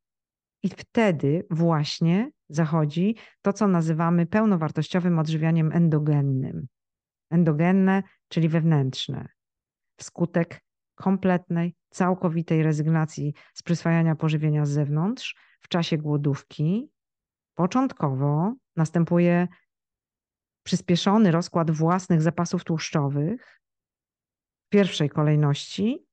I 0.63 0.69
wtedy 0.69 1.47
właśnie 1.51 2.31
zachodzi 2.49 3.17
to, 3.43 3.53
co 3.53 3.69
nazywamy 3.69 4.27
pełnowartościowym 4.27 5.19
odżywianiem 5.19 5.73
endogennym. 5.73 6.67
Endogenne, 7.31 8.03
czyli 8.29 8.49
wewnętrzne. 8.49 9.29
Wskutek 9.97 10.61
kompletnej, 10.95 11.75
całkowitej 11.91 12.63
rezygnacji 12.63 13.35
z 13.55 13.63
przyswajania 13.63 14.15
pożywienia 14.15 14.67
z 14.67 14.71
zewnątrz 14.71 15.37
w 15.61 15.69
czasie 15.69 15.99
głodówki, 15.99 16.91
początkowo 17.55 18.55
następuje 18.77 19.49
przyspieszony 20.69 21.31
rozkład 21.31 21.71
własnych 21.71 22.23
zapasów 22.23 22.65
tłuszczowych 22.65 23.61
w 24.67 24.69
pierwszej 24.69 25.11
kolejności 25.11 26.09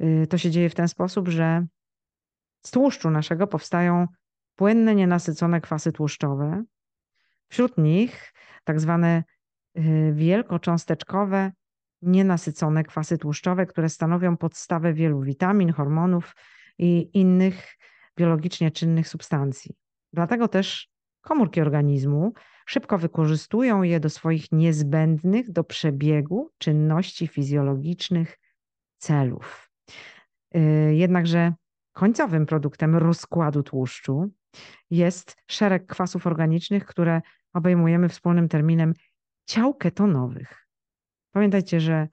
Y, 0.00 0.26
to 0.26 0.38
się 0.38 0.50
dzieje 0.50 0.70
w 0.70 0.74
ten 0.74 0.88
sposób, 0.88 1.28
że 1.28 1.66
z 2.66 2.70
tłuszczu 2.70 3.10
naszego 3.10 3.46
powstają 3.46 4.06
płynne, 4.56 4.94
nienasycone 4.94 5.60
kwasy 5.60 5.92
tłuszczowe. 5.92 6.64
Wśród 7.48 7.78
nich 7.78 8.32
tak 8.64 8.80
zwane 8.80 9.24
y, 9.78 10.12
wielkocząsteczkowe, 10.14 11.52
nienasycone 12.02 12.84
kwasy 12.84 13.18
tłuszczowe, 13.18 13.66
które 13.66 13.88
stanowią 13.88 14.36
podstawę 14.36 14.94
wielu 14.94 15.20
witamin, 15.20 15.72
hormonów 15.72 16.34
i 16.78 17.10
innych 17.12 17.76
biologicznie 18.16 18.70
czynnych 18.70 19.08
substancji. 19.08 19.74
Dlatego 20.12 20.48
też 20.48 20.88
komórki 21.26 21.60
organizmu 21.60 22.32
szybko 22.66 22.98
wykorzystują 22.98 23.82
je 23.82 24.00
do 24.00 24.10
swoich 24.10 24.52
niezbędnych 24.52 25.52
do 25.52 25.64
przebiegu 25.64 26.50
czynności 26.58 27.26
fizjologicznych 27.28 28.38
celów. 28.98 29.70
Y, 30.56 30.94
jednakże 30.94 31.52
końcowym 31.92 32.46
produktem 32.46 32.96
rozkładu 32.96 33.62
tłuszczu 33.62 34.30
jest 34.90 35.36
szereg 35.50 35.86
kwasów 35.86 36.26
organicznych, 36.26 36.86
które 36.86 37.22
obejmujemy 37.52 38.08
wspólnym 38.08 38.48
terminem 38.48 38.94
ciał 39.46 39.74
ketonowych. 39.74 40.66
Pamiętajcie, 41.32 41.80
że 41.80 42.08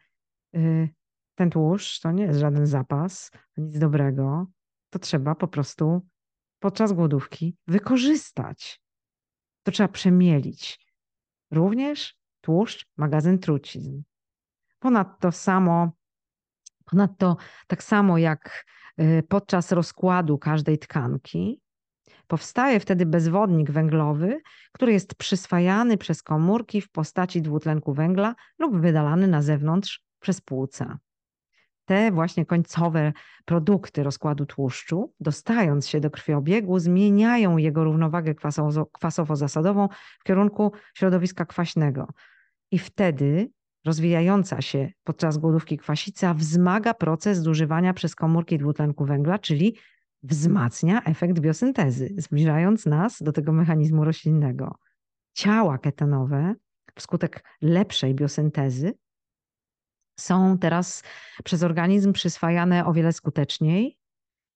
y, 0.56 0.90
ten 1.36 1.50
tłuszcz 1.50 2.00
to 2.00 2.12
nie 2.12 2.24
jest 2.24 2.40
żaden 2.40 2.68
zapas, 2.68 3.32
nic 3.58 3.80
dobrego. 3.80 4.48
To 4.90 5.00
trzeba 5.00 5.36
po 5.36 5.48
prostu 5.48 6.02
podczas 6.60 6.94
głodówki 6.94 7.58
wykorzystać. 7.68 8.83
To 9.64 9.72
trzeba 9.72 9.88
przemielić. 9.88 10.80
Również 11.52 12.16
tłuszcz, 12.42 12.86
magazyn 12.98 13.40
trucizn. 13.40 14.02
Ponadto 14.80 15.32
samo, 15.32 15.92
ponadto 16.86 17.38
tak 17.68 17.84
samo 17.84 18.18
jak 18.18 18.66
y, 19.00 19.24
podczas 19.30 19.72
rozkładu 19.72 20.38
każdej 20.38 20.80
tkanki, 20.80 21.62
powstaje 22.28 22.80
wtedy 22.80 23.06
bezwodnik 23.06 23.72
węglowy, 23.72 24.42
który 24.72 24.94
jest 24.94 25.16
przyswajany 25.16 25.98
przez 25.98 26.24
komórki 26.24 26.82
w 26.82 26.92
postaci 26.92 27.42
dwutlenku 27.42 27.94
węgla 27.94 28.36
lub 28.60 28.82
wydalany 28.82 29.28
na 29.28 29.42
zewnątrz 29.42 30.02
przez 30.20 30.42
płuca 30.42 31.00
te 31.86 32.12
właśnie 32.12 32.46
końcowe 32.46 33.14
produkty 33.46 34.04
rozkładu 34.04 34.46
tłuszczu, 34.46 35.14
dostając 35.20 35.88
się 35.88 36.00
do 36.00 36.10
krwiobiegu, 36.10 36.80
zmieniają 36.80 37.58
jego 37.58 37.84
równowagę 37.84 38.36
kwasowo-zasadową 38.94 39.90
w 40.20 40.24
kierunku 40.24 40.72
środowiska 40.94 41.46
kwaśnego. 41.46 42.08
I 42.72 42.80
wtedy 42.80 43.52
rozwijająca 43.86 44.62
się 44.62 44.92
podczas 45.04 45.38
głodówki 45.38 45.78
kwasica 45.78 46.34
wzmaga 46.34 46.94
proces 46.94 47.42
zużywania 47.42 47.94
przez 47.94 48.16
komórki 48.16 48.58
dwutlenku 48.58 49.06
węgla, 49.06 49.40
czyli 49.40 49.78
wzmacnia 50.24 51.04
efekt 51.04 51.40
biosyntezy, 51.40 52.10
zbliżając 52.18 52.86
nas 52.86 53.18
do 53.22 53.32
tego 53.32 53.52
mechanizmu 53.52 54.06
roślinnego. 54.06 54.76
Ciała 55.34 55.78
ketonowe 55.78 56.56
wskutek 56.96 57.44
lepszej 57.62 58.16
biosyntezy 58.16 58.94
są 60.20 60.58
teraz 60.58 61.04
przez 61.44 61.64
organizm 61.64 62.14
przyswajane 62.14 62.86
o 62.86 62.94
wiele 62.94 63.14
skuteczniej 63.14 63.98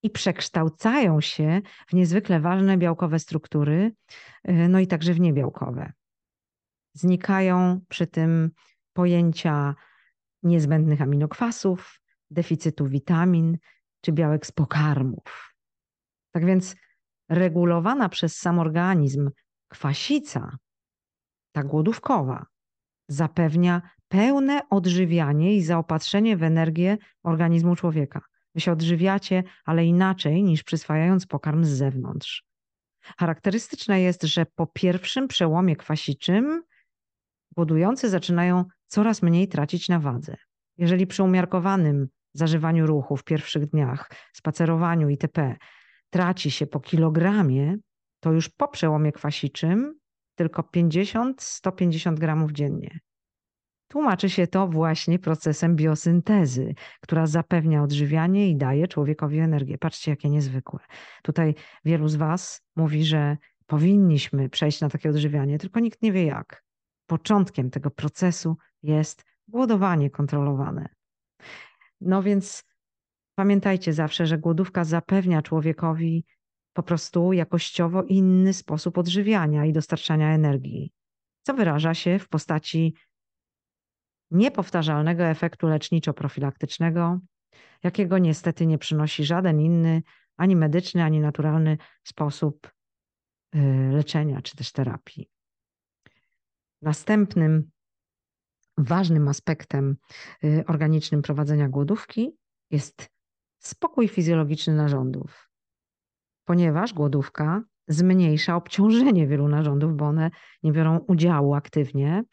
i 0.02 0.10
przekształcają 0.10 1.20
się 1.20 1.60
w 1.86 1.92
niezwykle 1.92 2.40
ważne 2.40 2.76
białkowe 2.76 3.18
struktury, 3.18 3.92
y, 4.48 4.68
no 4.68 4.80
i 4.80 4.86
także 4.86 5.14
w 5.14 5.20
niebiałkowe. 5.20 5.92
Znikają 6.94 7.80
przy 7.88 8.06
tym 8.06 8.50
pojęcia 8.92 9.74
niezbędnych 10.42 11.02
aminokwasów, 11.02 12.00
deficytu 12.30 12.86
witamin 12.86 13.58
czy 14.00 14.12
białek 14.12 14.46
z 14.46 14.52
pokarmów. 14.52 15.54
Tak 16.32 16.46
więc 16.46 16.76
regulowana 17.28 18.08
przez 18.08 18.36
sam 18.36 18.58
organizm 18.58 19.30
kwasica, 19.68 20.56
ta 21.52 21.64
głodówkowa, 21.64 22.46
zapewnia 23.08 23.90
pełne 24.08 24.60
odżywianie 24.70 25.56
i 25.56 25.62
zaopatrzenie 25.62 26.36
w 26.36 26.42
energię 26.42 26.98
organizmu 27.22 27.76
człowieka. 27.76 28.20
Wy 28.54 28.60
się 28.60 28.72
odżywiacie, 28.72 29.44
ale 29.64 29.86
inaczej 29.86 30.42
niż 30.42 30.62
przyswajając 30.62 31.26
pokarm 31.26 31.64
z 31.64 31.68
zewnątrz. 31.68 32.44
Charakterystyczne 33.18 34.00
jest, 34.00 34.22
że 34.22 34.46
po 34.46 34.66
pierwszym 34.66 35.28
przełomie 35.28 35.76
kwasiczym 35.76 36.62
głodujący 37.56 38.08
zaczynają 38.08 38.64
coraz 38.86 39.22
mniej 39.22 39.48
tracić 39.48 39.88
na 39.88 39.98
wadze. 39.98 40.36
Jeżeli 40.76 41.06
przy 41.06 41.22
umiarkowanym 41.22 42.08
zażywaniu 42.32 42.86
ruchu 42.86 43.16
w 43.16 43.24
pierwszych 43.24 43.66
dniach, 43.66 44.10
spacerowaniu 44.32 45.08
itp. 45.08 45.56
traci 46.10 46.50
się 46.50 46.66
po 46.66 46.80
kilogramie, 46.80 47.76
to 48.20 48.32
już 48.32 48.48
po 48.48 48.68
przełomie 48.68 49.12
kwasiczym 49.12 49.98
tylko 50.34 50.62
50-150 50.62 52.14
gramów 52.14 52.52
dziennie. 52.52 52.98
Tłumaczy 53.88 54.30
się 54.30 54.46
to 54.46 54.68
właśnie 54.68 55.18
procesem 55.18 55.76
biosyntezy, 55.76 56.74
która 57.00 57.26
zapewnia 57.26 57.82
odżywianie 57.82 58.50
i 58.50 58.56
daje 58.56 58.88
człowiekowi 58.88 59.38
energię. 59.38 59.78
Patrzcie, 59.78 60.10
jakie 60.10 60.30
niezwykłe. 60.30 60.80
Tutaj 61.22 61.54
wielu 61.84 62.08
z 62.08 62.16
Was 62.16 62.62
mówi, 62.76 63.04
że 63.04 63.36
powinniśmy 63.66 64.48
przejść 64.48 64.80
na 64.80 64.88
takie 64.88 65.10
odżywianie, 65.10 65.58
tylko 65.58 65.80
nikt 65.80 66.02
nie 66.02 66.12
wie 66.12 66.24
jak. 66.24 66.64
Początkiem 67.06 67.70
tego 67.70 67.90
procesu 67.90 68.56
jest 68.82 69.24
głodowanie 69.48 70.10
kontrolowane. 70.10 70.88
No 72.00 72.22
więc 72.22 72.64
pamiętajcie 73.34 73.92
zawsze, 73.92 74.26
że 74.26 74.38
głodówka 74.38 74.84
zapewnia 74.84 75.42
człowiekowi 75.42 76.24
po 76.72 76.82
prostu 76.82 77.32
jakościowo 77.32 78.02
inny 78.02 78.52
sposób 78.52 78.98
odżywiania 78.98 79.64
i 79.64 79.72
dostarczania 79.72 80.34
energii, 80.34 80.92
co 81.42 81.54
wyraża 81.54 81.94
się 81.94 82.18
w 82.18 82.28
postaci 82.28 82.94
niepowtarzalnego 84.30 85.24
efektu 85.24 85.66
leczniczo-profilaktycznego, 85.66 87.18
jakiego 87.82 88.18
niestety 88.18 88.66
nie 88.66 88.78
przynosi 88.78 89.24
żaden 89.24 89.60
inny, 89.60 90.02
ani 90.36 90.56
medyczny, 90.56 91.04
ani 91.04 91.20
naturalny 91.20 91.78
sposób 92.04 92.70
y, 93.54 93.58
leczenia 93.92 94.42
czy 94.42 94.56
też 94.56 94.72
terapii. 94.72 95.30
Następnym 96.82 97.70
ważnym 98.78 99.28
aspektem 99.28 99.96
y, 100.44 100.64
organicznym 100.66 101.22
prowadzenia 101.22 101.68
głodówki 101.68 102.36
jest 102.70 103.08
spokój 103.58 104.08
fizjologiczny 104.08 104.74
narządów, 104.74 105.50
ponieważ 106.44 106.94
głodówka 106.94 107.62
zmniejsza 107.88 108.56
obciążenie 108.56 109.26
wielu 109.26 109.48
narządów, 109.48 109.96
bo 109.96 110.04
one 110.04 110.30
nie 110.62 110.72
biorą 110.72 110.98
udziału 110.98 111.54
aktywnie 111.54 112.24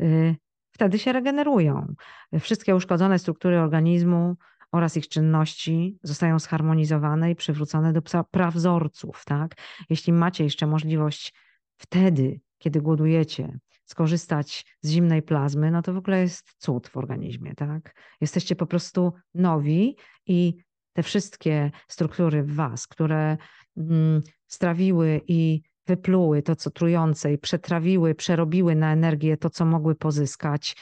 y, 0.00 0.36
wtedy 0.76 0.98
się 0.98 1.12
regenerują. 1.12 1.94
Wszystkie 2.40 2.76
uszkodzone 2.76 3.18
struktury 3.18 3.58
organizmu 3.60 4.36
oraz 4.72 4.96
ich 4.96 5.08
czynności 5.08 5.98
zostają 6.02 6.38
zharmonizowane 6.38 7.30
i 7.30 7.36
przywrócone 7.36 7.92
do 7.92 8.02
prawzorców. 8.30 9.22
Tak? 9.24 9.54
Jeśli 9.90 10.12
macie 10.12 10.44
jeszcze 10.44 10.66
możliwość 10.66 11.34
wtedy, 11.76 12.40
kiedy 12.58 12.80
głodujecie, 12.80 13.58
skorzystać 13.84 14.76
z 14.80 14.90
zimnej 14.90 15.22
plazmy, 15.22 15.70
no 15.70 15.82
to 15.82 15.92
w 15.92 15.96
ogóle 15.96 16.20
jest 16.20 16.54
cud 16.58 16.88
w 16.88 16.96
organizmie. 16.96 17.54
Tak? 17.54 17.94
Jesteście 18.20 18.56
po 18.56 18.66
prostu 18.66 19.12
nowi 19.34 19.96
i 20.26 20.56
te 20.92 21.02
wszystkie 21.02 21.70
struktury 21.88 22.42
w 22.42 22.54
was, 22.54 22.86
które 22.86 23.36
mm, 23.76 24.22
strawiły 24.46 25.20
i 25.28 25.62
wypluły 25.86 26.42
to, 26.42 26.56
co 26.56 26.70
trujące 26.70 27.32
i 27.32 27.38
przetrawiły, 27.38 28.14
przerobiły 28.14 28.74
na 28.74 28.92
energię 28.92 29.36
to, 29.36 29.50
co 29.50 29.64
mogły 29.64 29.94
pozyskać, 29.94 30.76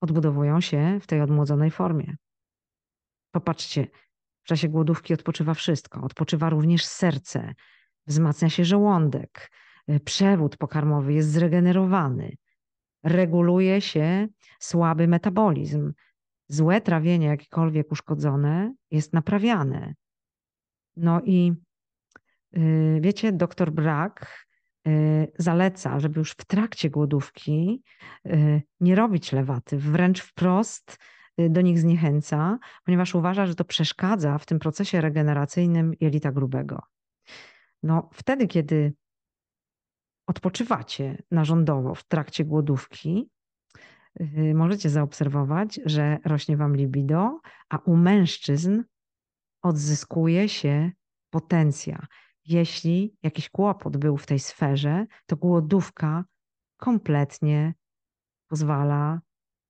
odbudowują 0.00 0.60
się 0.60 0.98
w 1.02 1.06
tej 1.06 1.20
odmłodzonej 1.20 1.70
formie. 1.70 2.16
Popatrzcie, 3.30 3.86
w 4.42 4.46
czasie 4.46 4.68
głodówki 4.68 5.14
odpoczywa 5.14 5.54
wszystko. 5.54 6.02
Odpoczywa 6.02 6.50
również 6.50 6.84
serce, 6.84 7.54
wzmacnia 8.06 8.50
się 8.50 8.64
żołądek, 8.64 9.50
y, 9.90 10.00
przewód 10.00 10.56
pokarmowy 10.56 11.12
jest 11.12 11.30
zregenerowany, 11.30 12.36
reguluje 13.02 13.80
się 13.80 14.28
słaby 14.60 15.08
metabolizm. 15.08 15.92
Złe 16.48 16.80
trawienie, 16.80 17.26
jakiekolwiek 17.26 17.92
uszkodzone, 17.92 18.74
jest 18.90 19.12
naprawiane. 19.12 19.94
No 20.96 21.20
i 21.24 21.52
wiecie, 23.00 23.32
doktor 23.32 23.70
Brak 23.70 24.46
y, 24.88 25.32
zaleca, 25.38 26.00
żeby 26.00 26.18
już 26.18 26.30
w 26.30 26.44
trakcie 26.44 26.90
głodówki 26.90 27.82
y, 28.26 28.62
nie 28.80 28.94
robić 28.94 29.32
lewaty, 29.32 29.78
wręcz 29.78 30.20
wprost 30.20 30.98
do 31.38 31.60
nich 31.60 31.78
zniechęca, 31.78 32.58
ponieważ 32.84 33.14
uważa, 33.14 33.46
że 33.46 33.54
to 33.54 33.64
przeszkadza 33.64 34.38
w 34.38 34.46
tym 34.46 34.58
procesie 34.58 35.00
regeneracyjnym 35.00 35.92
jelita 36.00 36.32
grubego. 36.32 36.82
No, 37.82 38.10
wtedy, 38.12 38.46
kiedy 38.46 38.92
odpoczywacie 40.26 41.22
narządowo 41.30 41.94
w 41.94 42.04
trakcie 42.04 42.44
głodówki, 42.44 43.30
y, 44.20 44.54
możecie 44.54 44.90
zaobserwować, 44.90 45.80
że 45.84 46.18
rośnie 46.24 46.56
Wam 46.56 46.76
libido, 46.76 47.40
a 47.68 47.78
u 47.78 47.96
mężczyzn 47.96 48.82
odzyskuje 49.62 50.48
się 50.48 50.90
potencja. 51.30 52.06
Jeśli 52.44 53.16
jakiś 53.22 53.50
kłopot 53.50 53.96
był 53.96 54.16
w 54.16 54.26
tej 54.26 54.38
sferze, 54.38 55.06
to 55.26 55.36
głodówka 55.36 56.24
kompletnie 56.76 57.74
pozwala 58.48 59.20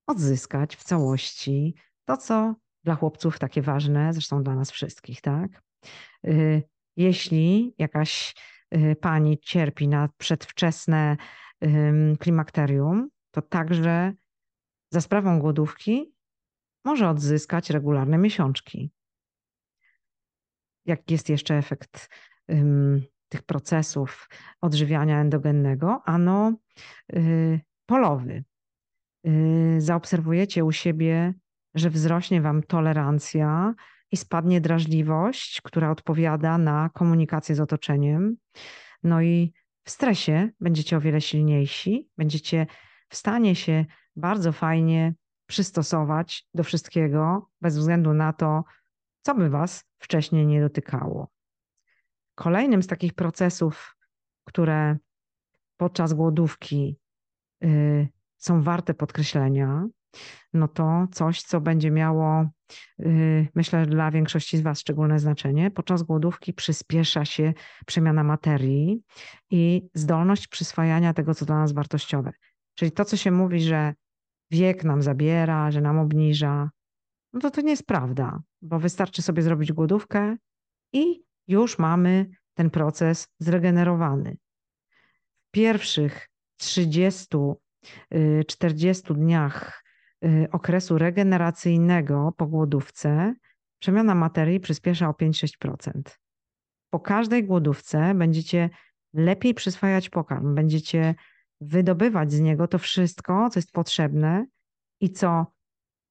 odzyskać 0.07 0.77
w 0.77 0.85
całości 0.85 1.75
to, 2.05 2.17
co 2.17 2.55
dla 2.85 2.95
chłopców 2.95 3.39
takie 3.39 3.63
ważne, 3.63 4.13
zresztą 4.13 4.43
dla 4.43 4.55
nas 4.55 4.71
wszystkich, 4.71 5.21
tak? 5.21 5.63
Y, 6.27 6.63
jeśli 6.97 7.75
jakaś 7.79 8.35
y, 8.75 8.97
pani 9.01 9.39
cierpi 9.39 9.89
na 9.89 10.09
przedwczesne 10.19 11.17
klimakterium, 12.21 13.09
to 13.31 13.43
także 13.43 14.13
za 14.91 15.01
sprawą 15.01 15.39
głodówki 15.39 16.15
może 16.85 17.09
odzyskać 17.09 17.71
regularne 17.71 18.19
miesiączki. 18.19 18.93
Jaki 20.85 21.15
jest 21.15 21.29
jeszcze 21.29 21.55
efekt 21.55 22.09
tych 23.29 23.43
procesów 23.43 24.29
odżywiania 24.61 25.21
endogennego? 25.21 26.03
Ano 26.05 26.53
y, 27.13 27.61
polowy. 27.87 28.45
Y, 29.27 29.77
zaobserwujecie 29.79 30.65
u 30.65 30.73
siebie, 30.73 31.35
że 31.75 31.91
wzrośnie 31.91 32.41
Wam 32.41 32.63
tolerancja 32.63 33.75
i 34.13 34.17
spadnie 34.17 34.61
drażliwość, 34.61 35.61
która 35.61 35.91
odpowiada 35.91 36.59
na 36.59 36.91
komunikację 36.95 37.55
z 37.55 37.61
otoczeniem. 37.61 38.37
No 39.03 39.23
i 39.23 39.53
w 39.85 39.91
stresie 39.91 40.51
będziecie 40.61 40.97
o 40.97 41.01
wiele 41.01 41.21
silniejsi, 41.21 42.09
będziecie 42.19 42.67
w 43.09 43.17
stanie 43.17 43.55
się 43.55 43.85
bardzo 44.17 44.53
fajnie 44.53 45.15
przystosować 45.47 46.47
do 46.55 46.65
wszystkiego, 46.65 47.51
bez 47.61 47.79
względu 47.79 48.15
na 48.15 48.33
to, 48.33 48.65
co 49.23 49.35
by 49.35 49.51
Was 49.51 49.85
wcześniej 49.99 50.47
nie 50.47 50.61
dotykało. 50.61 51.29
Kolejnym 52.35 52.83
z 52.83 52.87
takich 52.87 53.15
procesów, 53.15 53.97
które 54.45 54.97
podczas 55.77 56.15
głodówki 56.15 56.97
y, 57.65 58.09
są 58.39 58.63
warte 58.63 58.95
podkreślenia, 58.95 59.87
no 60.53 60.69
to 60.69 61.07
coś, 61.13 61.43
co 61.43 61.61
będzie 61.61 61.91
miało, 61.91 62.51
y, 63.01 63.49
myślę, 63.55 63.87
dla 63.87 64.11
większości 64.11 64.59
z 64.59 64.61
Was 64.61 64.81
szczególne 64.81 65.19
znaczenie. 65.19 65.71
Podczas 65.71 66.03
głodówki 66.03 66.53
przyspiesza 66.53 67.25
się 67.25 67.53
przemiana 67.87 68.25
materii 68.25 69.03
i 69.51 69.89
zdolność 69.95 70.49
przyswajania 70.49 71.15
tego, 71.15 71.35
co 71.35 71.45
dla 71.45 71.57
nas 71.57 71.73
wartościowe. 71.73 72.33
Czyli 72.75 72.93
to, 72.93 73.05
co 73.05 73.17
się 73.17 73.31
mówi, 73.31 73.61
że 73.61 73.95
wiek 74.51 74.85
nam 74.85 75.03
zabiera, 75.03 75.71
że 75.71 75.81
nam 75.81 75.99
obniża, 75.99 76.71
no 77.33 77.41
to 77.41 77.51
to 77.51 77.61
nie 77.61 77.71
jest 77.71 77.87
prawda, 77.87 78.43
bo 78.63 78.79
wystarczy 78.79 79.23
sobie 79.23 79.43
zrobić 79.43 79.73
głodówkę 79.73 80.37
i 80.93 81.23
już 81.53 81.79
mamy 81.79 82.27
ten 82.55 82.71
proces 82.71 83.29
zregenerowany. 83.39 84.37
W 85.49 85.51
pierwszych 85.51 86.29
30 86.57 87.37
40 88.47 89.13
y, 89.13 89.15
dniach 89.15 89.85
y, 90.25 90.49
okresu 90.53 90.99
regeneracyjnego 90.99 92.33
po 92.37 92.47
głodówce 92.47 93.35
przemiana 93.79 94.15
materii 94.15 94.61
przyspiesza 94.61 95.09
o 95.09 95.13
5-6%. 95.13 96.03
Po 96.91 97.01
każdej 97.01 97.45
głodówce 97.45 98.15
będziecie 98.15 98.71
lepiej 99.15 99.55
przyswajać 99.55 100.11
pokarm, 100.11 100.55
będziecie 100.55 101.15
wydobywać 101.61 102.33
z 102.33 102.41
niego 102.41 102.69
to 102.69 102.79
wszystko, 102.79 103.51
co 103.51 103.59
jest 103.59 103.73
potrzebne 103.73 104.47
i 105.01 105.11
co, 105.11 105.47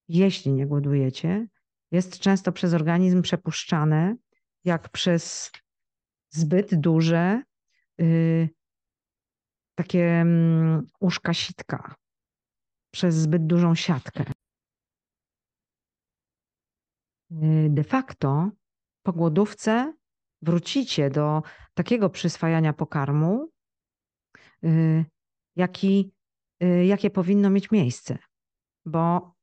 jeśli 0.07 0.53
nie 0.53 0.67
głodujecie, 0.67 1.47
jest 1.91 2.19
często 2.19 2.51
przez 2.51 2.73
organizm 2.73 3.21
przepuszczane 3.21 4.15
jak 4.63 4.89
przez 4.89 5.51
zbyt 6.29 6.75
duże 6.75 7.43
y, 8.01 8.49
takie 9.75 10.05
mm, 10.05 10.87
uszka 10.99 11.33
sitka 11.33 11.95
przez 12.93 13.15
zbyt 13.15 13.47
dużą 13.47 13.75
siatkę. 13.75 14.23
Y, 17.31 17.69
de 17.69 17.83
facto 17.83 18.49
po 19.03 19.13
głodówce 19.13 19.93
wrócicie 20.41 21.09
do 21.09 21.41
takiego 21.73 22.09
przyswajania 22.09 22.73
pokarmu, 22.73 23.49
y, 24.63 25.05
jaki, 25.55 26.13
jakie 26.85 27.09
powinno 27.09 27.49
mieć 27.49 27.71
miejsce, 27.71 28.17
bo 28.85 29.33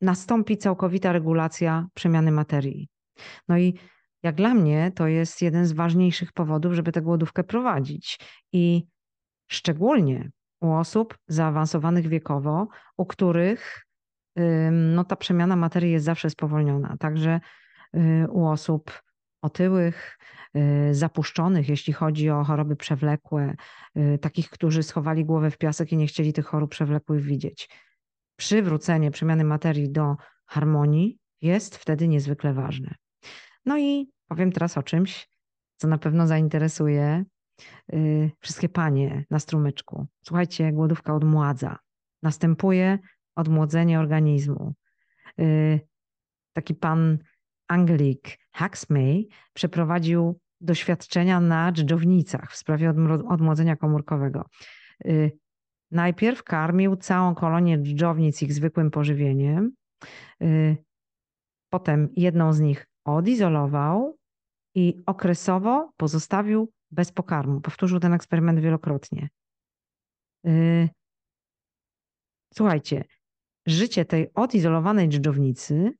nastąpi 0.00 0.58
całkowita 0.58 1.12
regulacja 1.12 1.88
przemiany 1.94 2.32
materii. 2.32 2.88
No 3.48 3.58
i 3.58 3.78
jak 4.22 4.34
dla 4.34 4.54
mnie 4.54 4.92
to 4.94 5.06
jest 5.06 5.42
jeden 5.42 5.66
z 5.66 5.72
ważniejszych 5.72 6.32
powodów, 6.32 6.72
żeby 6.72 6.92
tę 6.92 7.02
głodówkę 7.02 7.44
prowadzić. 7.44 8.18
I 8.52 8.86
szczególnie 9.50 10.30
u 10.60 10.72
osób 10.72 11.18
zaawansowanych 11.28 12.08
wiekowo, 12.08 12.68
u 12.96 13.06
których 13.06 13.86
no, 14.72 15.04
ta 15.04 15.16
przemiana 15.16 15.56
materii 15.56 15.92
jest 15.92 16.04
zawsze 16.04 16.30
spowolniona. 16.30 16.96
Także 16.96 17.40
y, 17.96 18.26
u 18.30 18.46
osób 18.46 19.02
otyłych, 19.42 20.18
y, 20.56 20.94
zapuszczonych, 20.94 21.68
jeśli 21.68 21.92
chodzi 21.92 22.30
o 22.30 22.44
choroby 22.44 22.76
przewlekłe, 22.76 23.54
y, 23.96 24.18
takich, 24.18 24.50
którzy 24.50 24.82
schowali 24.82 25.24
głowę 25.24 25.50
w 25.50 25.58
piasek 25.58 25.92
i 25.92 25.96
nie 25.96 26.06
chcieli 26.06 26.32
tych 26.32 26.46
chorób 26.46 26.70
przewlekłych 26.70 27.22
widzieć. 27.22 27.68
Przywrócenie 28.36 29.10
przemiany 29.10 29.44
materii 29.44 29.90
do 29.90 30.16
harmonii 30.46 31.19
jest 31.42 31.76
wtedy 31.76 32.08
niezwykle 32.08 32.54
ważne. 32.54 32.94
No 33.66 33.78
i 33.78 34.10
powiem 34.28 34.52
teraz 34.52 34.78
o 34.78 34.82
czymś, 34.82 35.28
co 35.76 35.88
na 35.88 35.98
pewno 35.98 36.26
zainteresuje 36.26 37.24
Y, 37.92 38.30
wszystkie 38.40 38.68
panie 38.68 39.24
na 39.30 39.38
strumyczku. 39.38 40.06
Słuchajcie, 40.24 40.72
głodówka 40.72 41.14
odmładza. 41.14 41.78
Następuje 42.22 42.98
odmłodzenie 43.36 44.00
organizmu. 44.00 44.74
Y, 45.40 45.80
taki 46.52 46.74
pan 46.74 47.18
Anglik 47.68 48.38
Huxley 48.58 49.28
przeprowadził 49.52 50.40
doświadczenia 50.60 51.40
na 51.40 51.72
dżdżownicach 51.72 52.52
w 52.52 52.56
sprawie 52.56 52.94
odmłodzenia 53.28 53.76
komórkowego. 53.76 54.44
Y, 55.06 55.38
najpierw 55.90 56.42
karmił 56.42 56.96
całą 56.96 57.34
kolonię 57.34 57.78
dżdżownic 57.78 58.42
ich 58.42 58.52
zwykłym 58.52 58.90
pożywieniem, 58.90 59.72
potem 61.70 62.08
jedną 62.16 62.52
z 62.52 62.60
nich 62.60 62.86
odizolował 63.04 64.18
i 64.74 65.02
okresowo 65.06 65.92
pozostawił 65.96 66.72
bez 66.90 67.12
pokarmu. 67.12 67.60
Powtórzył 67.60 68.00
ten 68.00 68.12
eksperyment 68.12 68.60
wielokrotnie. 68.60 69.28
Y, 70.46 70.88
słuchajcie, 72.54 73.04
życie 73.66 74.04
tej 74.04 74.34
odizolowanej 74.34 75.08
dżdżownicy 75.08 75.92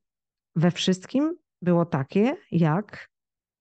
we 0.55 0.71
wszystkim 0.71 1.35
było 1.61 1.85
takie, 1.85 2.37
jak 2.51 3.09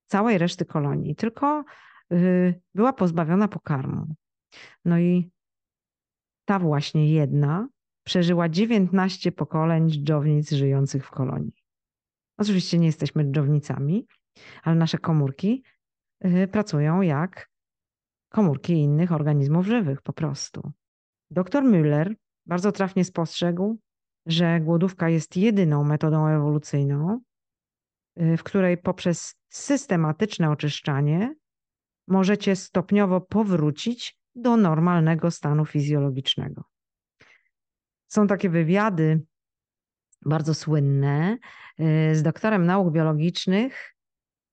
całej 0.07 0.39
reszty 0.39 0.65
kolonii, 0.65 1.17
tylko 1.17 1.65
y, 2.13 2.61
była 2.75 2.93
pozbawiona 2.93 3.49
pokarmu. 3.49 4.15
No 4.85 4.99
i 4.99 5.31
ta 6.45 6.59
właśnie 6.59 7.13
jedna 7.13 7.69
przeżyła 8.05 8.49
19 8.49 9.33
pokoleń 9.33 9.91
dżdżownic 9.91 10.51
żyjących 10.51 11.07
w 11.07 11.11
kolonii. 11.11 11.60
Oczywiście 12.41 12.79
nie 12.79 12.87
jesteśmy 12.87 13.25
dżdżownicami, 13.25 14.07
ale 14.63 14.77
nasze 14.77 14.99
komórki 14.99 15.63
Y, 16.25 16.49
pracują 16.49 17.01
jak 17.01 17.51
komórki 18.29 18.73
innych 18.73 19.13
organizmów 19.13 19.67
żywych 19.67 20.03
po 20.03 20.13
prostu. 20.13 20.73
Dr 21.31 21.63
Müller 21.65 22.15
bardzo 22.47 22.73
trafnie 22.73 23.05
spostrzegł, 23.05 23.79
że 24.27 24.61
głodówka 24.61 25.09
jest 25.09 25.37
jedyną 25.37 25.85
metodą 25.85 26.27
ewolucyjną, 26.27 27.21
y, 28.21 28.37
w 28.37 28.43
której 28.43 28.79
poprzez 28.79 29.35
systematyczne 29.49 30.51
oczyszczanie 30.51 31.35
możecie 32.09 32.57
stopniowo 32.57 33.21
powrócić 33.21 34.17
do 34.35 34.57
normalnego 34.57 35.31
stanu 35.31 35.65
fizjologicznego. 35.67 36.65
Są 38.07 38.27
takie 38.27 38.51
wywiady 38.51 39.23
bardzo 40.25 40.55
słynne 40.55 41.39
y, 41.81 42.17
z 42.17 42.23
doktorem 42.23 42.67
nauk 42.67 42.93
biologicznych 42.93 43.95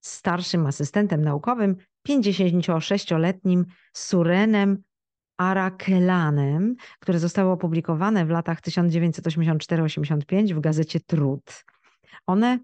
starszym 0.01 0.65
asystentem 0.65 1.21
naukowym, 1.21 1.75
56-letnim 2.07 3.65
Surenem 3.93 4.83
Arakelanem, 5.37 6.75
które 6.99 7.19
zostały 7.19 7.51
opublikowane 7.51 8.25
w 8.25 8.29
latach 8.29 8.61
1984-85 8.61 10.53
w 10.53 10.59
gazecie 10.59 10.99
Trud. 10.99 11.63
One 12.25 12.59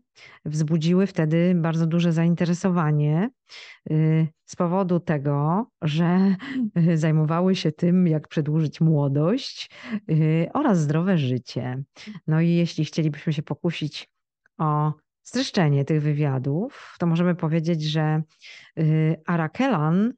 wzbudziły 0.46 1.08
wtedy 1.08 1.56
bardzo 1.56 1.88
duże 1.88 2.12
zainteresowanie 2.12 3.30
y, 3.92 4.28
z 4.46 4.56
powodu 4.56 5.00
tego, 5.00 5.68
że 5.82 6.36
y, 6.78 6.98
zajmowały 6.98 7.56
się 7.56 7.72
tym, 7.72 8.08
jak 8.08 8.28
przedłużyć 8.28 8.82
młodość 8.82 9.70
y, 10.12 10.50
oraz 10.54 10.80
zdrowe 10.80 11.18
życie. 11.18 11.84
No 12.28 12.42
i 12.42 12.50
jeśli 12.50 12.86
chcielibyśmy 12.86 13.34
się 13.34 13.44
pokusić 13.44 14.10
o 14.58 14.94
streszczenie 15.24 15.86
tych 15.86 16.02
wywiadów, 16.02 16.96
to 17.00 17.06
możemy 17.06 17.36
powiedzieć, 17.36 17.84
że 17.84 18.24
Arakelan 19.26 20.14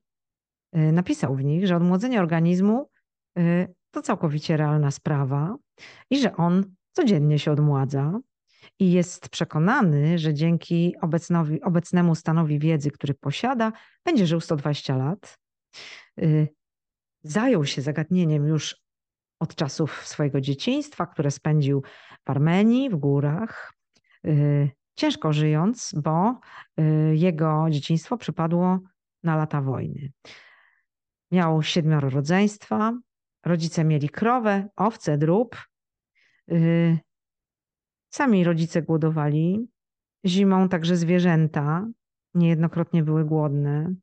napisał 0.74 1.36
w 1.36 1.44
nich, 1.44 1.68
że 1.68 1.76
odmłodzenie 1.76 2.20
organizmu 2.20 2.90
to 3.92 4.02
całkowicie 4.02 4.58
realna 4.58 4.92
sprawa 4.92 5.58
i 6.10 6.20
że 6.20 6.36
on 6.36 6.76
codziennie 6.92 7.40
się 7.40 7.52
odmładza 7.52 8.20
i 8.80 8.92
jest 8.92 9.30
przekonany, 9.30 10.20
że 10.20 10.34
dzięki 10.34 10.96
obecnowi, 11.02 11.62
obecnemu 11.62 12.16
stanowi 12.16 12.60
wiedzy, 12.60 12.92
który 12.92 13.14
posiada, 13.14 13.72
będzie 14.06 14.28
żył 14.28 14.42
120 14.42 14.98
lat. 14.98 15.38
Y, 16.22 16.48
zajął 17.24 17.66
się 17.66 17.82
zagadnieniem 17.82 18.48
już 18.48 18.76
od 19.40 19.56
czasów 19.56 20.08
swojego 20.08 20.42
dzieciństwa, 20.42 21.06
które 21.06 21.32
spędził 21.32 21.84
w 22.26 22.30
Armenii, 22.30 22.90
w 22.90 22.96
górach, 22.96 23.74
y, 24.26 24.70
ciężko 24.96 25.34
żyjąc, 25.34 25.94
bo 26.04 26.40
y, 26.80 27.16
jego 27.16 27.66
dzieciństwo 27.70 28.18
przypadło 28.18 28.80
na 29.24 29.36
lata 29.36 29.62
wojny. 29.62 30.12
Miał 31.32 31.64
siedmioro 31.64 32.10
rodzeństwa, 32.10 32.94
rodzice 33.46 33.84
mieli 33.84 34.10
krowę, 34.10 34.68
owce, 34.76 35.18
drób. 35.18 35.56
Sami 38.16 38.44
rodzice 38.44 38.82
głodowali. 38.82 39.68
Zimą 40.26 40.70
także 40.70 40.96
zwierzęta 40.96 41.88
niejednokrotnie 42.34 43.04
były 43.04 43.26
głodne. 43.26 43.94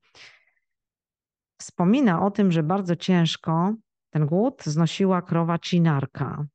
Wspomina 1.61 2.27
o 2.27 2.31
tym, 2.31 2.53
że 2.53 2.63
bardzo 2.63 2.97
ciężko 2.97 3.75
ten 4.11 4.27
głód 4.27 4.63
znosiła 4.65 5.23
krowa 5.23 5.59
cinarka. 5.59 6.47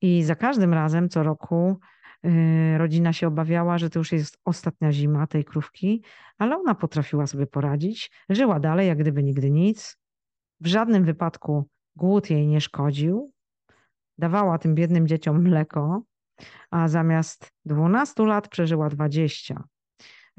I 0.00 0.22
za 0.22 0.34
każdym 0.34 0.74
razem 0.74 1.08
co 1.08 1.22
roku 1.22 1.80
yy, 2.22 2.78
rodzina 2.78 3.12
się 3.12 3.28
obawiała, 3.28 3.78
że 3.78 3.90
to 3.90 3.98
już 3.98 4.12
jest 4.12 4.38
ostatnia 4.44 4.92
zima 4.92 5.26
tej 5.26 5.44
krówki, 5.44 6.02
ale 6.38 6.56
ona 6.56 6.74
potrafiła 6.74 7.26
sobie 7.26 7.46
poradzić. 7.46 8.10
Żyła 8.28 8.60
dalej, 8.60 8.88
jak 8.88 8.98
gdyby 8.98 9.22
nigdy 9.22 9.50
nic. 9.50 9.96
W 10.60 10.66
żadnym 10.66 11.04
wypadku 11.04 11.68
głód 11.96 12.30
jej 12.30 12.46
nie 12.46 12.60
szkodził. 12.60 13.32
Dawała 14.18 14.58
tym 14.58 14.74
biednym 14.74 15.08
dzieciom 15.08 15.42
mleko, 15.42 16.02
a 16.70 16.88
zamiast 16.88 17.52
12 17.64 18.26
lat 18.26 18.48
przeżyła 18.48 18.88
20. 18.88 19.64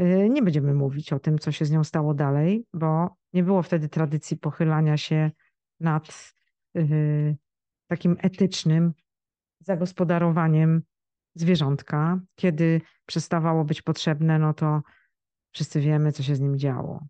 Y, 0.02 0.30
nie 0.30 0.42
będziemy 0.42 0.74
mówić 0.74 1.14
o 1.14 1.20
tym, 1.20 1.40
co 1.40 1.52
się 1.52 1.66
z 1.66 1.72
nią 1.72 1.84
stało 1.84 2.14
dalej, 2.14 2.66
bo 2.74 3.16
nie 3.34 3.44
było 3.44 3.64
wtedy 3.64 3.90
tradycji 3.90 4.38
pochylania 4.38 4.98
się 4.98 5.32
nad 5.80 6.34
y, 6.78 7.38
takim 7.88 8.18
etycznym 8.20 8.94
zagospodarowaniem 9.60 10.82
zwierzątka. 11.36 12.20
Kiedy 12.36 12.82
przestawało 13.06 13.66
być 13.66 13.82
potrzebne, 13.82 14.40
no 14.40 14.54
to 14.54 14.82
wszyscy 15.52 15.82
wiemy, 15.82 16.12
co 16.12 16.24
się 16.24 16.36
z 16.36 16.40
nim 16.40 16.58
działo. 16.58 17.06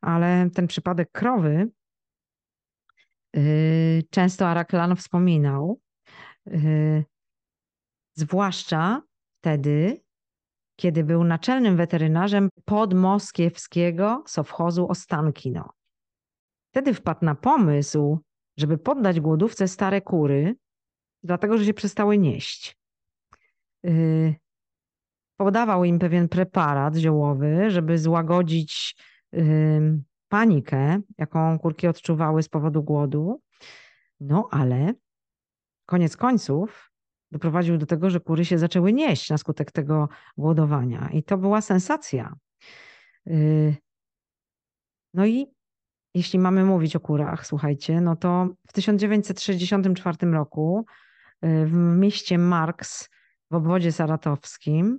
Ale 0.00 0.50
ten 0.54 0.66
przypadek 0.66 1.10
krowy 1.12 1.68
y, 3.36 4.02
często 4.10 4.48
Araklan 4.48 4.96
wspominał, 4.96 5.80
zwłaszcza 8.16 9.02
wtedy, 9.38 10.00
kiedy 10.76 11.04
był 11.04 11.24
naczelnym 11.24 11.76
weterynarzem 11.76 12.48
podmoskiewskiego 12.64 14.24
sowchozu 14.26 14.88
Ostankino. 14.88 15.72
Wtedy 16.70 16.94
wpadł 16.94 17.24
na 17.24 17.34
pomysł, 17.34 18.18
żeby 18.56 18.78
poddać 18.78 19.20
głodówce 19.20 19.68
stare 19.68 20.00
kury, 20.00 20.56
dlatego 21.22 21.58
że 21.58 21.64
się 21.64 21.74
przestały 21.74 22.18
nieść. 22.18 22.78
Yy, 23.82 24.34
podawał 25.36 25.84
im 25.84 25.98
pewien 25.98 26.28
preparat 26.28 26.96
ziołowy, 26.96 27.70
żeby 27.70 27.98
złagodzić 27.98 28.96
yy, 29.32 30.02
panikę, 30.28 31.00
jaką 31.18 31.58
kurki 31.58 31.88
odczuwały 31.88 32.42
z 32.42 32.48
powodu 32.48 32.82
głodu. 32.82 33.40
No 34.20 34.48
ale 34.50 34.94
koniec 35.86 36.16
końców 36.16 36.90
doprowadził 37.30 37.78
do 37.78 37.86
tego, 37.86 38.10
że 38.10 38.20
kury 38.20 38.44
się 38.44 38.58
zaczęły 38.58 38.92
nieść 38.92 39.30
na 39.30 39.38
skutek 39.38 39.72
tego 39.72 40.08
głodowania. 40.36 41.08
I 41.12 41.22
to 41.22 41.38
była 41.38 41.60
sensacja. 41.60 42.34
Y, 43.26 43.76
no 45.14 45.26
i 45.26 45.46
jeśli 46.14 46.38
mamy 46.38 46.64
mówić 46.64 46.96
o 46.96 47.00
kurach, 47.00 47.46
słuchajcie, 47.46 48.00
no 48.00 48.16
to 48.16 48.48
w 48.68 48.72
1964 48.72 50.30
roku 50.32 50.86
y, 51.44 51.66
w 51.66 51.72
mieście 51.74 52.38
Marks 52.38 53.08
w 53.50 53.54
obwodzie 53.54 53.92
saratowskim 53.92 54.98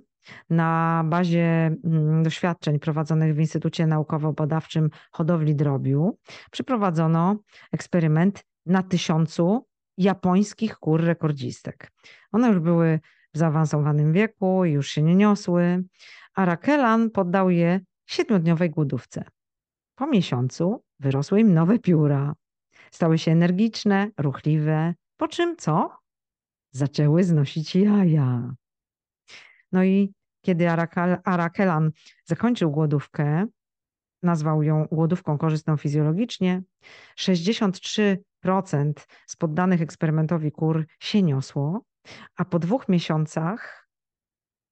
na 0.50 1.02
bazie 1.06 1.76
mm, 1.84 2.22
doświadczeń 2.22 2.78
prowadzonych 2.78 3.34
w 3.34 3.40
Instytucie 3.40 3.86
Naukowo-Badawczym 3.86 4.88
Hodowli 5.10 5.54
Drobiu 5.54 6.18
przeprowadzono 6.50 7.36
eksperyment 7.72 8.44
na 8.66 8.82
tysiącu 8.82 9.66
japońskich 9.98 10.78
kur 10.78 11.04
rekordzistek. 11.04 11.90
One 12.32 12.48
już 12.48 12.58
były 12.58 13.00
w 13.34 13.38
zaawansowanym 13.38 14.12
wieku, 14.12 14.64
już 14.64 14.88
się 14.88 15.02
nie 15.02 15.14
niosły, 15.14 15.84
a 16.34 16.44
Rakelan 16.44 17.10
poddał 17.10 17.50
je 17.50 17.80
siedmiodniowej 18.06 18.70
głodówce. 18.70 19.24
Po 19.94 20.06
miesiącu 20.06 20.84
wyrosły 21.00 21.40
im 21.40 21.54
nowe 21.54 21.78
pióra. 21.78 22.34
Stały 22.90 23.18
się 23.18 23.32
energiczne, 23.32 24.10
ruchliwe, 24.18 24.94
po 25.16 25.28
czym 25.28 25.56
co? 25.56 25.96
Zaczęły 26.70 27.24
znosić 27.24 27.76
jaja. 27.76 28.54
No 29.72 29.84
i 29.84 30.12
kiedy 30.40 30.70
Arakelan 31.24 31.90
zakończył 32.24 32.70
głodówkę, 32.70 33.46
nazwał 34.22 34.62
ją 34.62 34.86
głodówką 34.92 35.38
korzystną 35.38 35.76
fizjologicznie, 35.76 36.62
63% 37.18 38.16
z 39.26 39.36
poddanych 39.36 39.82
eksperymentowi 39.82 40.52
kur 40.52 40.86
się 41.00 41.22
niosło, 41.22 41.82
a 42.36 42.44
po 42.44 42.58
dwóch 42.58 42.88
miesiącach, 42.88 43.88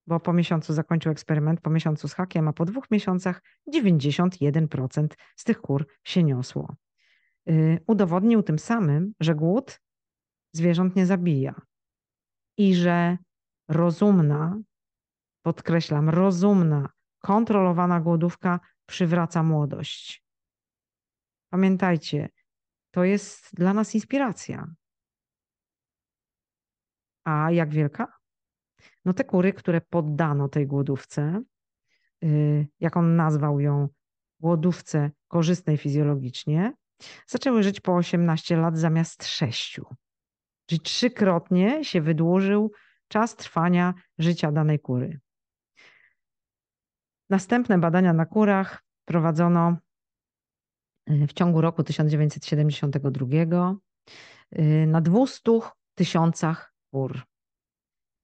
bo 0.07 0.21
po 0.21 0.33
miesiącu 0.33 0.73
zakończył 0.73 1.13
eksperyment, 1.13 1.61
po 1.61 1.71
miesiącu 1.71 2.09
z 2.09 2.15
hakiem, 2.15 2.49
a 2.49 2.53
po 2.53 2.65
dwóch 2.65 2.91
miesiącach 2.91 3.43
91% 3.75 5.09
z 5.37 5.45
tych 5.45 5.61
kur 5.61 5.87
się 6.05 6.23
niosło. 6.23 6.77
Yy, 7.47 7.79
udowodnił 7.87 8.43
tym 8.43 8.59
samym, 8.59 9.13
że 9.21 9.35
głód 9.35 9.81
zwierząt 10.53 10.97
nie 10.97 11.07
zabija 11.07 11.61
i 12.57 12.75
że 12.75 13.19
rozumna, 13.69 14.61
podkreślam, 15.43 16.09
rozumna, 16.09 16.89
kontrolowana 17.19 18.01
głodówka 18.01 18.61
przywraca 18.87 19.43
młodość. 19.43 20.25
Pamiętajcie, 21.51 22.29
to 22.97 23.05
jest 23.05 23.55
dla 23.55 23.75
nas 23.75 23.95
inspiracja. 23.95 24.75
A 27.25 27.51
jak 27.51 27.71
wielka? 27.71 28.13
No 29.05 29.13
te 29.13 29.25
kury, 29.25 29.53
które 29.53 29.81
poddano 29.81 30.49
tej 30.49 30.67
głodówce, 30.67 31.43
y, 32.25 32.67
jak 32.81 32.97
on 32.97 33.17
nazwał 33.17 33.61
ją, 33.61 33.89
głodówce 34.41 35.11
korzystnej 35.29 35.77
fizjologicznie, 35.77 36.73
zaczęły 37.27 37.63
żyć 37.63 37.81
po 37.81 37.97
18 37.97 38.57
lat 38.57 38.79
zamiast 38.79 39.27
6. 39.27 39.81
Czyli 40.67 40.81
trzykrotnie 40.81 41.85
się 41.85 42.01
wydłużył 42.01 42.73
czas 43.09 43.37
trwania 43.37 43.95
życia 44.19 44.53
danej 44.53 44.81
kury. 44.81 45.21
Następne 47.31 47.79
badania 47.79 48.13
na 48.13 48.27
kurach 48.27 48.83
prowadzono 49.05 49.77
w 51.07 51.33
ciągu 51.33 51.61
roku 51.61 51.83
1972 51.83 53.27
y, 54.59 54.87
na 54.87 55.01
200 55.01 55.53
tysiącach 55.95 56.75
kur. 56.91 57.23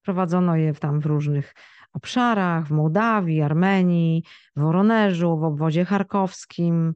Prowadzono 0.03 0.57
je 0.57 0.75
tam 0.75 1.01
w 1.01 1.07
różnych 1.07 1.55
obszarach, 1.93 2.67
w 2.67 2.71
Mołdawii, 2.71 3.43
Armenii, 3.43 4.25
w 4.57 4.61
Woronerzu, 4.61 5.39
w 5.39 5.45
obwodzie 5.45 5.85
charkowskim. 5.85 6.95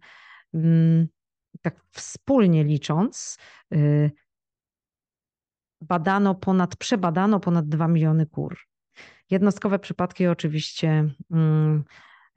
Mm, 0.54 1.08
tak 1.62 1.80
wspólnie 1.90 2.64
licząc, 2.64 3.38
y, 3.74 4.10
badano 5.80 6.34
ponad, 6.34 6.76
przebadano 6.76 7.40
ponad 7.40 7.68
2 7.68 7.88
miliony 7.88 8.26
kur. 8.26 8.58
Jednostkowe 9.30 9.78
przypadki 9.78 10.26
oczywiście 10.26 11.14
mm, 11.30 11.84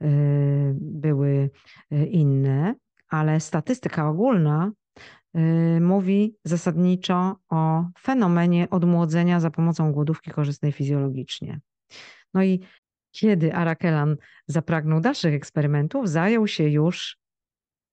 y, 0.02 0.74
były 0.74 1.50
inne, 1.90 2.74
ale 3.10 3.40
statystyka 3.40 4.08
ogólna 4.08 4.72
y, 5.36 5.80
mówi 5.80 6.36
zasadniczo 6.44 7.36
o 7.48 7.84
fenomenie 8.00 8.70
odmłodzenia 8.70 9.40
za 9.40 9.50
pomocą 9.50 9.92
głodówki 9.92 10.30
korzystnej 10.30 10.72
fizjologicznie. 10.72 11.60
No 12.34 12.42
i 12.42 12.60
Kiedy 13.10 13.54
Arakelan 13.54 14.16
zapragnął 14.46 15.00
dalszych 15.00 15.34
eksperymentów, 15.34 16.08
zajął 16.08 16.46
się 16.46 16.68
już 16.68 17.18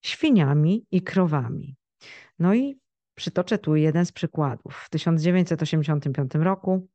świniami 0.05 0.85
i 0.91 1.01
krowami. 1.01 1.75
No 2.39 2.53
i 2.53 2.79
przytoczę 3.15 3.57
tu 3.57 3.75
jeden 3.75 4.05
z 4.05 4.11
przykładów. 4.11 4.75
W 4.75 4.89
1985 4.89 6.35
roku 6.35 6.87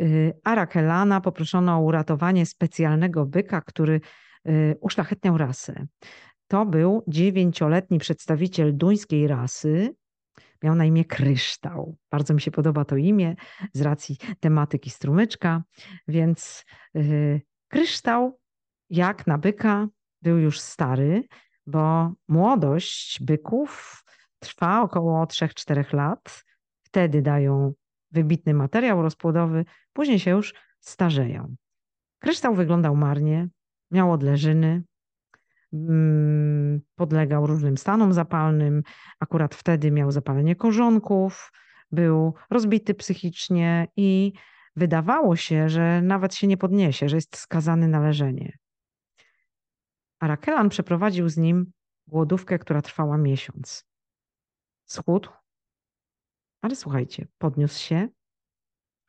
y, 0.00 0.32
Arakelana 0.44 1.20
poproszono 1.20 1.76
o 1.76 1.80
uratowanie 1.80 2.46
specjalnego 2.46 3.26
byka, 3.26 3.60
który 3.60 4.00
y, 4.48 4.76
uszlachetniał 4.80 5.38
rasę. 5.38 5.86
To 6.50 6.66
był 6.66 7.04
dziewięcioletni 7.08 7.98
przedstawiciel 7.98 8.76
duńskiej 8.76 9.28
rasy, 9.28 9.94
miał 10.62 10.74
na 10.74 10.84
imię 10.84 11.04
Kryształ. 11.04 11.96
Bardzo 12.10 12.34
mi 12.34 12.40
się 12.40 12.50
podoba 12.50 12.84
to 12.84 12.96
imię 12.96 13.34
z 13.72 13.80
racji 13.80 14.16
tematyki 14.40 14.90
strumyczka, 14.90 15.62
więc 16.08 16.64
yy, 16.94 17.40
Kryształ, 17.68 18.38
jak 18.90 19.26
na 19.26 19.38
byka, 19.38 19.88
był 20.22 20.38
już 20.38 20.60
stary, 20.60 21.24
bo 21.66 22.12
młodość 22.28 23.22
byków 23.22 24.04
trwa 24.38 24.82
około 24.82 25.24
3-4 25.24 25.94
lat. 25.94 26.44
Wtedy 26.82 27.22
dają 27.22 27.72
wybitny 28.10 28.54
materiał 28.54 29.02
rozpłodowy, 29.02 29.64
później 29.92 30.18
się 30.18 30.30
już 30.30 30.54
starzeją. 30.80 31.54
Kryształ 32.18 32.54
wyglądał 32.54 32.96
marnie, 32.96 33.48
miał 33.90 34.12
odleżyny, 34.12 34.82
podlegał 36.94 37.46
różnym 37.46 37.78
stanom 37.78 38.12
zapalnym. 38.12 38.82
Akurat 39.20 39.54
wtedy 39.54 39.90
miał 39.90 40.10
zapalenie 40.10 40.56
korzonków, 40.56 41.52
był 41.92 42.34
rozbity 42.50 42.94
psychicznie 42.94 43.88
i 43.96 44.32
wydawało 44.76 45.36
się, 45.36 45.68
że 45.68 46.02
nawet 46.02 46.34
się 46.34 46.46
nie 46.46 46.56
podniesie, 46.56 47.08
że 47.08 47.16
jest 47.16 47.36
skazany 47.36 47.88
na 47.88 48.00
leżenie. 48.00 48.58
Arakelan 50.20 50.68
przeprowadził 50.68 51.28
z 51.28 51.36
nim 51.36 51.72
głodówkę, 52.06 52.58
która 52.58 52.82
trwała 52.82 53.18
miesiąc. 53.18 53.84
Schudł, 54.86 55.30
ale 56.62 56.76
słuchajcie, 56.76 57.26
podniósł 57.38 57.78
się, 57.78 58.08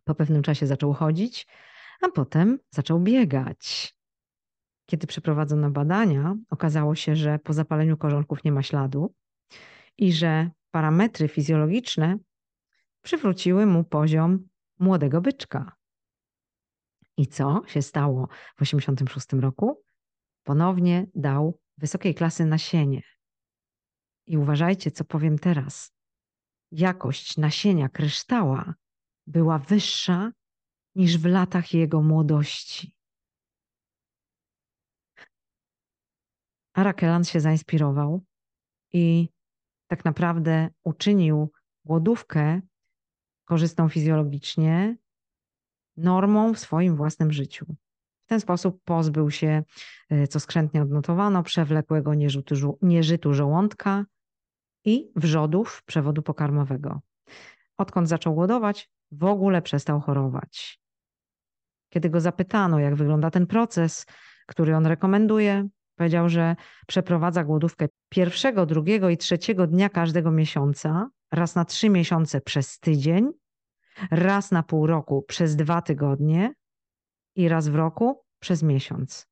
po 0.04 0.16
pewnym 0.16 0.42
czasie 0.42 0.68
zaczął 0.68 0.94
chodzić, 0.94 1.48
a 2.02 2.10
potem 2.10 2.60
zaczął 2.70 3.00
biegać. 3.00 3.96
Kiedy 4.92 5.08
przeprowadzono 5.08 5.70
badania, 5.70 6.36
okazało 6.50 6.96
się, 6.96 7.16
że 7.16 7.40
po 7.40 7.54
zapaleniu 7.54 7.98
korzonków 7.98 8.44
nie 8.44 8.52
ma 8.52 8.64
śladu 8.64 9.14
i 9.98 10.14
że 10.14 10.50
parametry 10.72 11.28
fizjologiczne 11.28 12.18
przywróciły 13.02 13.66
mu 13.66 13.84
poziom 13.84 14.48
młodego 14.80 15.22
byczka. 15.22 15.76
I 17.18 17.28
co 17.28 17.62
się 17.68 17.82
stało 17.82 18.28
w 18.56 18.60
1986 18.60 19.42
roku? 19.42 19.82
Ponownie 20.44 21.08
dał 21.16 21.60
wysokiej 21.78 22.16
klasy 22.16 22.46
nasienie. 22.46 23.02
I 24.28 24.38
uważajcie, 24.38 24.92
co 24.92 25.04
powiem 25.04 25.40
teraz. 25.40 25.94
Jakość 26.72 27.38
nasienia 27.38 27.90
kryształa 27.90 28.74
była 29.28 29.60
wyższa 29.60 30.32
niż 30.96 31.18
w 31.18 31.26
latach 31.26 31.74
jego 31.74 32.02
młodości. 32.02 33.01
Arakelan 36.74 37.24
się 37.24 37.40
zainspirował 37.40 38.22
i 38.94 39.30
tak 39.88 40.06
naprawdę 40.06 40.70
uczynił 40.84 41.52
głodówkę 41.86 42.62
korzystną 43.46 43.90
fizjologicznie 43.90 44.98
normą 45.98 46.54
w 46.54 46.60
swoim 46.60 46.96
własnym 46.96 47.32
życiu. 47.32 47.66
W 48.26 48.28
ten 48.28 48.40
sposób 48.40 48.82
pozbył 48.84 49.32
się, 49.32 49.64
e, 50.10 50.28
co 50.28 50.40
skrzętnie 50.40 50.82
odnotowano, 50.82 51.44
przewlekłego 51.44 52.14
nieżytu, 52.14 52.78
nieżytu 52.82 53.34
żołądka 53.34 54.06
i 54.86 55.12
wrzodów 55.16 55.84
przewodu 55.86 56.22
pokarmowego. 56.22 57.02
Odkąd 57.78 58.10
zaczął 58.10 58.34
głodować, 58.34 58.90
w 59.12 59.24
ogóle 59.24 59.62
przestał 59.62 60.02
chorować. 60.02 60.82
Kiedy 61.90 62.10
go 62.10 62.22
zapytano, 62.22 62.80
jak 62.80 62.96
wygląda 62.96 63.32
ten 63.32 63.48
proces, 63.48 64.06
który 64.48 64.76
on 64.76 64.86
rekomenduje, 64.86 65.70
Powiedział, 66.02 66.30
że 66.30 66.56
przeprowadza 66.88 67.44
głodówkę 67.44 67.88
pierwszego, 68.10 68.66
drugiego 68.66 69.10
i 69.10 69.18
trzeciego 69.18 69.68
dnia 69.68 69.90
każdego 69.90 70.32
miesiąca, 70.32 71.10
raz 71.32 71.56
na 71.56 71.66
trzy 71.66 71.90
miesiące 71.90 72.42
przez 72.42 72.80
tydzień, 72.80 73.32
raz 74.12 74.52
na 74.52 74.64
pół 74.64 74.88
roku 74.88 75.26
przez 75.28 75.56
dwa 75.56 75.82
tygodnie 75.82 76.54
i 77.36 77.48
raz 77.48 77.68
w 77.68 77.76
roku 77.76 78.24
przez 78.40 78.64
miesiąc. 78.64 79.28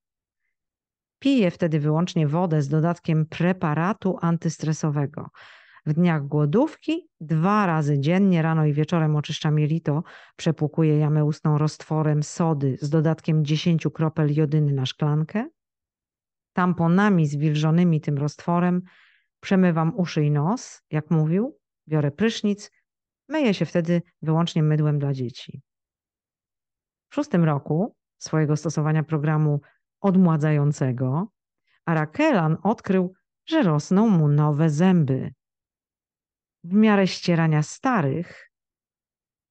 Pije 1.20 1.52
wtedy 1.52 1.80
wyłącznie 1.80 2.28
wodę 2.28 2.62
z 2.62 2.68
dodatkiem 2.68 3.26
preparatu 3.26 4.18
antystresowego. 4.22 5.30
W 5.86 5.94
dniach 5.94 6.28
głodówki 6.28 7.10
dwa 7.22 7.66
razy 7.66 8.00
dziennie, 8.00 8.42
rano 8.42 8.66
i 8.66 8.74
wieczorem 8.74 9.16
oczyszcza 9.16 9.52
mielito, 9.52 10.04
przepłukuje 10.36 10.98
jamę 10.98 11.26
ustną 11.26 11.58
roztworem 11.58 12.24
sody 12.24 12.78
z 12.82 12.90
dodatkiem 12.90 13.46
10 13.46 13.88
kropel 13.94 14.34
jodyny 14.34 14.74
na 14.74 14.86
szklankę 14.86 15.50
tamponami 16.54 17.28
zwilżonymi 17.28 18.02
tym 18.02 18.18
roztworem, 18.18 18.82
przemywam 19.40 20.00
uszy 20.00 20.24
i 20.24 20.32
nos, 20.32 20.82
jak 20.92 21.12
mówił, 21.12 21.60
biorę 21.88 22.12
prysznic, 22.12 22.72
myję 23.28 23.54
się 23.54 23.66
wtedy 23.66 24.02
wyłącznie 24.22 24.64
mydłem 24.64 25.00
dla 25.00 25.14
dzieci. 25.14 25.62
W 27.10 27.16
szóstym 27.16 27.44
roku 27.44 27.96
swojego 28.18 28.58
stosowania 28.58 29.04
programu 29.04 29.62
odmładzającego 30.02 31.28
Arakelan 31.86 32.58
odkrył, 32.64 33.14
że 33.46 33.64
rosną 33.64 34.08
mu 34.08 34.28
nowe 34.28 34.70
zęby. 34.70 35.34
W 36.64 36.74
miarę 36.74 37.08
ścierania 37.08 37.64
starych 37.64 38.52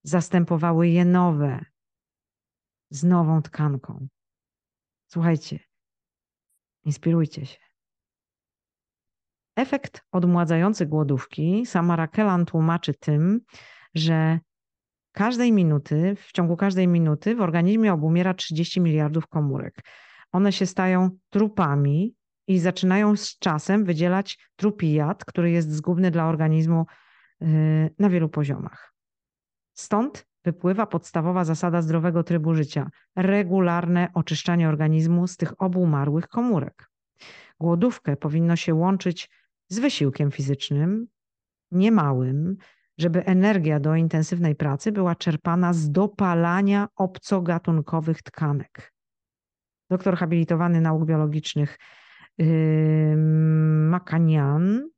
zastępowały 0.03 0.87
je 0.87 1.05
nowe 1.05 1.65
z 2.89 3.03
nową 3.03 3.41
tkanką. 3.41 4.07
Słuchajcie, 5.07 5.59
Inspirujcie 6.85 7.45
się. 7.45 7.57
Efekt 9.55 10.01
odmładzający 10.11 10.85
głodówki 10.85 11.65
sama 11.65 11.95
Rakelan 11.95 12.45
tłumaczy 12.45 12.93
tym, 12.93 13.41
że 13.95 14.39
każdej 15.11 15.51
minuty, 15.51 16.15
w 16.15 16.31
ciągu 16.31 16.57
każdej 16.57 16.87
minuty 16.87 17.35
w 17.35 17.41
organizmie 17.41 17.93
obumiera 17.93 18.33
30 18.33 18.81
miliardów 18.81 19.27
komórek. 19.27 19.81
One 20.31 20.51
się 20.51 20.65
stają 20.65 21.09
trupami 21.29 22.15
i 22.47 22.59
zaczynają 22.59 23.15
z 23.15 23.37
czasem 23.37 23.85
wydzielać 23.85 24.49
trupijat, 24.55 25.25
który 25.25 25.51
jest 25.51 25.71
zgubny 25.71 26.11
dla 26.11 26.27
organizmu 26.27 26.85
yy, 27.41 27.47
na 27.99 28.09
wielu 28.09 28.29
poziomach. 28.29 28.93
Stąd 29.73 30.28
wypływa 30.49 30.85
podstawowa 30.85 31.43
zasada 31.43 31.81
zdrowego 31.81 32.23
trybu 32.23 32.55
życia 32.55 32.89
regularne 33.15 34.07
oczyszczanie 34.13 34.69
organizmu 34.69 35.27
z 35.27 35.37
tych 35.37 35.61
obu 35.61 35.81
umarłych 35.81 36.27
komórek. 36.27 36.89
Głodówkę 37.59 38.17
powinno 38.17 38.55
się 38.55 38.73
łączyć 38.73 39.29
z 39.67 39.79
wysiłkiem 39.79 40.31
fizycznym, 40.31 41.07
niemałym, 41.71 42.57
żeby 42.97 43.25
energia 43.25 43.79
do 43.79 43.95
intensywnej 43.95 44.55
pracy 44.55 44.91
była 44.91 45.15
czerpana 45.15 45.73
z 45.73 45.91
dopalania 45.91 46.87
obcogatunkowych 46.95 48.21
tkanek. 48.21 48.93
Doktor 49.89 50.17
habilitowany 50.17 50.81
nauk 50.81 51.05
biologicznych 51.05 51.77
yy, 52.37 53.15
Makanian 53.89 54.89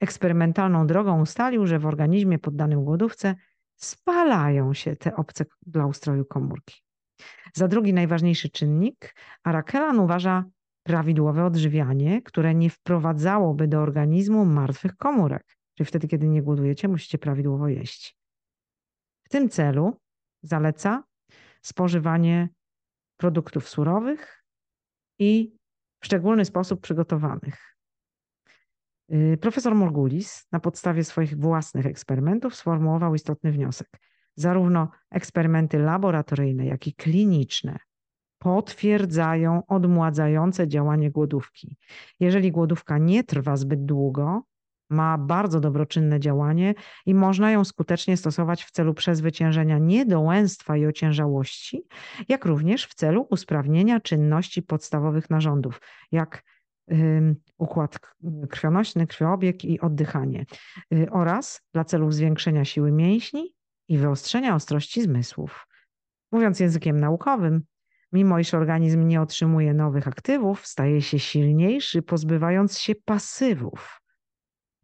eksperymentalną 0.00 0.86
drogą 0.86 1.20
ustalił, 1.20 1.66
że 1.66 1.78
w 1.78 1.86
organizmie 1.86 2.38
poddanym 2.38 2.84
głodówce 2.84 3.34
spalają 3.82 4.74
się 4.74 4.96
te 4.96 5.16
obce 5.16 5.44
dla 5.66 5.86
ustroju 5.86 6.24
komórki. 6.24 6.82
Za 7.54 7.68
drugi 7.68 7.92
najważniejszy 7.92 8.50
czynnik 8.50 9.14
Arakelan 9.44 9.98
uważa 9.98 10.44
prawidłowe 10.82 11.44
odżywianie, 11.44 12.22
które 12.22 12.54
nie 12.54 12.70
wprowadzałoby 12.70 13.68
do 13.68 13.80
organizmu 13.80 14.44
martwych 14.44 14.96
komórek. 14.96 15.56
Czyli 15.74 15.86
wtedy, 15.86 16.08
kiedy 16.08 16.28
nie 16.28 16.42
głodujecie, 16.42 16.88
musicie 16.88 17.18
prawidłowo 17.18 17.68
jeść. 17.68 18.16
W 19.24 19.28
tym 19.28 19.48
celu 19.48 20.00
zaleca 20.42 21.04
spożywanie 21.62 22.48
produktów 23.16 23.68
surowych 23.68 24.44
i 25.18 25.56
w 26.02 26.06
szczególny 26.06 26.44
sposób 26.44 26.80
przygotowanych. 26.80 27.76
Y, 29.14 29.38
profesor 29.40 29.74
Morgulis 29.74 30.46
na 30.52 30.60
podstawie 30.60 31.04
swoich 31.04 31.38
własnych 31.38 31.86
eksperymentów 31.86 32.54
sformułował 32.54 33.14
istotny 33.14 33.52
wniosek. 33.52 33.88
Zarówno 34.36 34.88
eksperymenty 35.10 35.78
laboratoryjne, 35.78 36.66
jak 36.66 36.86
i 36.86 36.94
kliniczne 36.94 37.78
potwierdzają 38.38 39.62
odmładzające 39.66 40.68
działanie 40.68 41.10
głodówki. 41.10 41.76
Jeżeli 42.20 42.52
głodówka 42.52 42.98
nie 42.98 43.24
trwa 43.24 43.56
zbyt 43.56 43.84
długo, 43.84 44.42
ma 44.90 45.18
bardzo 45.18 45.60
dobroczynne 45.60 46.20
działanie 46.20 46.74
i 47.06 47.14
można 47.14 47.50
ją 47.50 47.64
skutecznie 47.64 48.16
stosować 48.16 48.64
w 48.64 48.70
celu 48.70 48.94
przezwyciężenia 48.94 49.78
niedołęstwa 49.78 50.76
i 50.76 50.86
ociężałości, 50.86 51.82
jak 52.28 52.44
również 52.44 52.86
w 52.86 52.94
celu 52.94 53.26
usprawnienia 53.30 54.00
czynności 54.00 54.62
podstawowych 54.62 55.30
narządów, 55.30 55.80
jak 56.12 56.42
układ 57.58 57.98
krwionośny, 58.50 59.06
krwiobieg 59.06 59.64
i 59.64 59.80
oddychanie, 59.80 60.44
y, 60.94 61.10
oraz 61.10 61.62
dla 61.72 61.84
celów 61.84 62.14
zwiększenia 62.14 62.64
siły 62.64 62.92
mięśni 62.92 63.54
i 63.88 63.98
wyostrzenia 63.98 64.54
ostrości 64.54 65.02
zmysłów. 65.02 65.66
Mówiąc 66.32 66.60
językiem 66.60 67.00
naukowym, 67.00 67.62
mimo 68.12 68.38
iż 68.38 68.54
organizm 68.54 69.08
nie 69.08 69.20
otrzymuje 69.20 69.74
nowych 69.74 70.08
aktywów, 70.08 70.66
staje 70.66 71.02
się 71.02 71.18
silniejszy, 71.18 72.02
pozbywając 72.02 72.78
się 72.78 72.94
pasywów. 73.04 74.00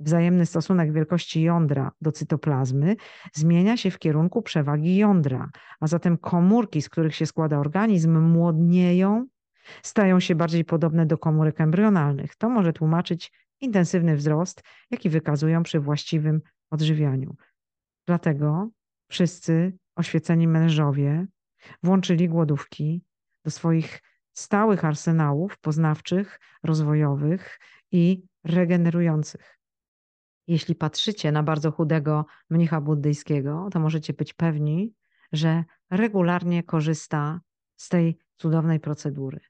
Wzajemny 0.01 0.47
stosunek 0.47 0.93
wielkości 0.93 1.43
jądra 1.43 1.91
do 2.01 2.13
cytoplazmy 2.13 2.97
zmienia 3.33 3.77
się 3.77 3.91
w 3.91 3.99
kierunku 3.99 4.43
przewagi 4.43 4.97
jądra, 4.97 5.51
a 5.81 5.87
zatem 5.87 6.19
komórki, 6.19 6.83
z 6.83 6.89
których 6.89 7.15
się 7.15 7.27
składa 7.27 7.59
organizm, 7.59 8.19
młodnieją, 8.21 9.27
stają 9.83 10.21
się 10.21 10.35
bardziej 10.35 10.65
podobne 10.65 11.07
do 11.07 11.19
komórek 11.19 11.61
embrionalnych. 11.61 12.37
To 12.37 12.49
może 12.49 12.73
tłumaczyć 12.73 13.33
intensywny 13.61 14.17
wzrost, 14.17 14.63
jaki 14.91 15.11
wykazują 15.11 15.63
przy 15.63 15.81
właściwym 15.81 16.41
odżywianiu. 16.71 17.37
Dlatego 18.07 18.71
wszyscy 19.11 19.79
oświeceni 19.97 20.49
mężowie 20.49 21.27
włączyli 21.83 22.29
głodówki 22.29 23.05
do 23.45 23.51
swoich 23.51 24.03
stałych 24.33 24.85
arsenałów 24.85 25.59
poznawczych, 25.59 26.41
rozwojowych 26.63 27.61
i 27.93 28.23
regenerujących. 28.45 29.59
Jeśli 30.47 30.75
patrzycie 30.75 31.33
na 31.33 31.43
bardzo 31.43 31.73
chudego 31.73 32.27
mnicha 32.51 32.81
buddyjskiego, 32.81 33.69
to 33.73 33.81
możecie 33.81 34.13
być 34.13 34.35
pewni, 34.35 34.95
że 35.33 35.65
regularnie 35.91 36.63
korzysta 36.63 37.41
z 37.77 37.89
tej 37.89 38.19
cudownej 38.37 38.81
procedury. 38.81 39.41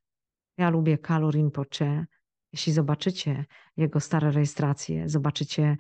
Ja 0.59 0.71
lubię 0.71 0.99
Kalu 0.99 1.31
Rinpoche. 1.31 2.07
Jeśli 2.53 2.73
zobaczycie 2.73 3.45
jego 3.77 4.01
stare 4.01 4.31
rejestracje, 4.31 5.09
zobaczycie 5.09 5.77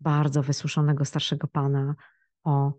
bardzo 0.00 0.42
wysuszonego 0.42 1.04
starszego 1.04 1.48
pana 1.48 1.94
o 2.44 2.72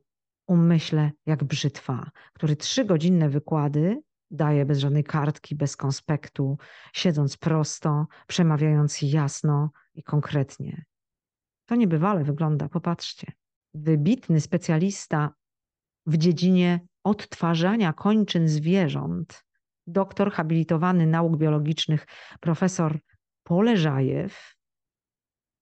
umyśle 0.47 1.11
jak 1.25 1.43
brzytwa, 1.43 2.11
który 2.33 2.55
trzygodzinne 2.55 3.29
wykłady 3.29 4.01
daje 4.31 4.65
bez 4.65 4.79
żadnej 4.79 5.03
kartki, 5.03 5.55
bez 5.55 5.77
konspektu, 5.77 6.57
siedząc 6.93 7.38
prosto, 7.38 8.07
przemawiając 8.27 9.01
jasno 9.01 9.69
i 9.93 10.03
konkretnie. 10.03 10.85
To 11.65 11.75
niebywale 11.75 12.23
wygląda, 12.23 12.69
popatrzcie. 12.69 13.31
Wybitny 13.73 14.41
specjalista 14.41 15.33
w 16.05 16.17
dziedzinie 16.17 16.79
odtwarzania 17.03 17.93
kończyn 17.93 18.47
zwierząt, 18.47 19.46
doktor 19.88 20.31
habilitowany 20.31 21.07
nauk 21.07 21.38
biologicznych, 21.38 22.05
profesor 22.39 22.99
Poleżajew, 23.43 24.55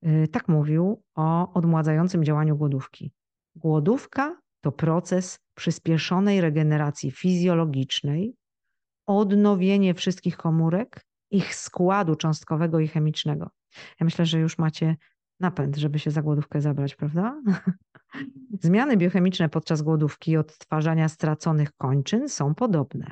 y, 0.05 0.27
tak 0.31 0.47
mówił 0.47 1.03
o 1.15 1.53
odmładzającym 1.53 2.23
działaniu 2.23 2.57
głodówki. 2.57 3.11
Głodówka 3.55 4.37
to 4.61 4.71
proces 4.71 5.39
przyspieszonej 5.55 6.41
regeneracji 6.41 7.11
fizjologicznej, 7.11 8.35
odnowienie 9.05 9.93
wszystkich 9.93 10.37
komórek, 10.37 11.05
ich 11.31 11.55
składu 11.55 12.15
cząstkowego 12.15 12.79
i 12.79 12.87
chemicznego. 12.87 13.49
Ja 13.99 14.03
myślę, 14.03 14.25
że 14.25 14.39
już 14.39 14.57
macie 14.57 14.95
napęd, 15.39 15.75
żeby 15.75 15.99
się 15.99 16.11
za 16.11 16.21
głodówkę 16.21 16.61
zabrać, 16.61 16.95
prawda? 16.95 17.41
Zmiany 18.63 18.97
biochemiczne 18.97 19.49
podczas 19.49 19.81
głodówki 19.81 20.31
i 20.31 20.37
odtwarzania 20.37 21.09
straconych 21.09 21.73
kończyn 21.77 22.29
są 22.29 22.55
podobne. 22.55 23.11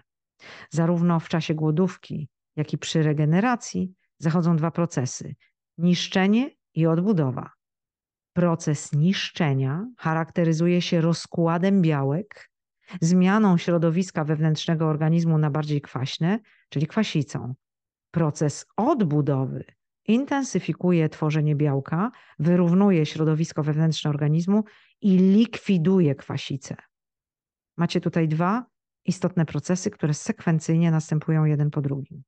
Zarówno 0.70 1.20
w 1.20 1.30
czasie 1.30 1.54
głodówki, 1.56 2.30
jak 2.56 2.74
i 2.74 2.78
przy 2.78 3.04
regeneracji 3.04 3.94
zachodzą 4.20 4.56
dwa 4.56 4.72
procesy: 4.72 5.36
niszczenie 5.78 6.50
i 6.74 6.88
odbudowa. 6.88 7.50
Proces 8.34 8.94
niszczenia 8.94 9.88
charakteryzuje 9.98 10.82
się 10.82 11.02
rozkładem 11.02 11.82
białek, 11.82 12.50
zmianą 13.02 13.58
środowiska 13.58 14.24
wewnętrznego 14.24 14.88
organizmu 14.88 15.38
na 15.38 15.50
bardziej 15.50 15.82
kwaśne, 15.82 16.40
czyli 16.70 16.88
kwasicą. 16.88 17.54
Proces 18.12 18.66
odbudowy 18.78 19.64
intensyfikuje 20.08 21.10
tworzenie 21.10 21.56
białka, 21.56 22.12
wyrównuje 22.40 23.06
środowisko 23.06 23.64
wewnętrzne 23.64 24.10
organizmu 24.10 24.64
i 25.02 25.18
likwiduje 25.18 26.16
kwasicę. 26.16 26.76
Macie 27.78 28.02
tutaj 28.02 28.28
dwa 28.28 28.66
istotne 29.06 29.46
procesy, 29.46 29.92
które 29.92 30.14
sekwencyjnie 30.14 30.92
następują 30.92 31.46
jeden 31.46 31.72
po 31.72 31.82
drugim. 31.82 32.24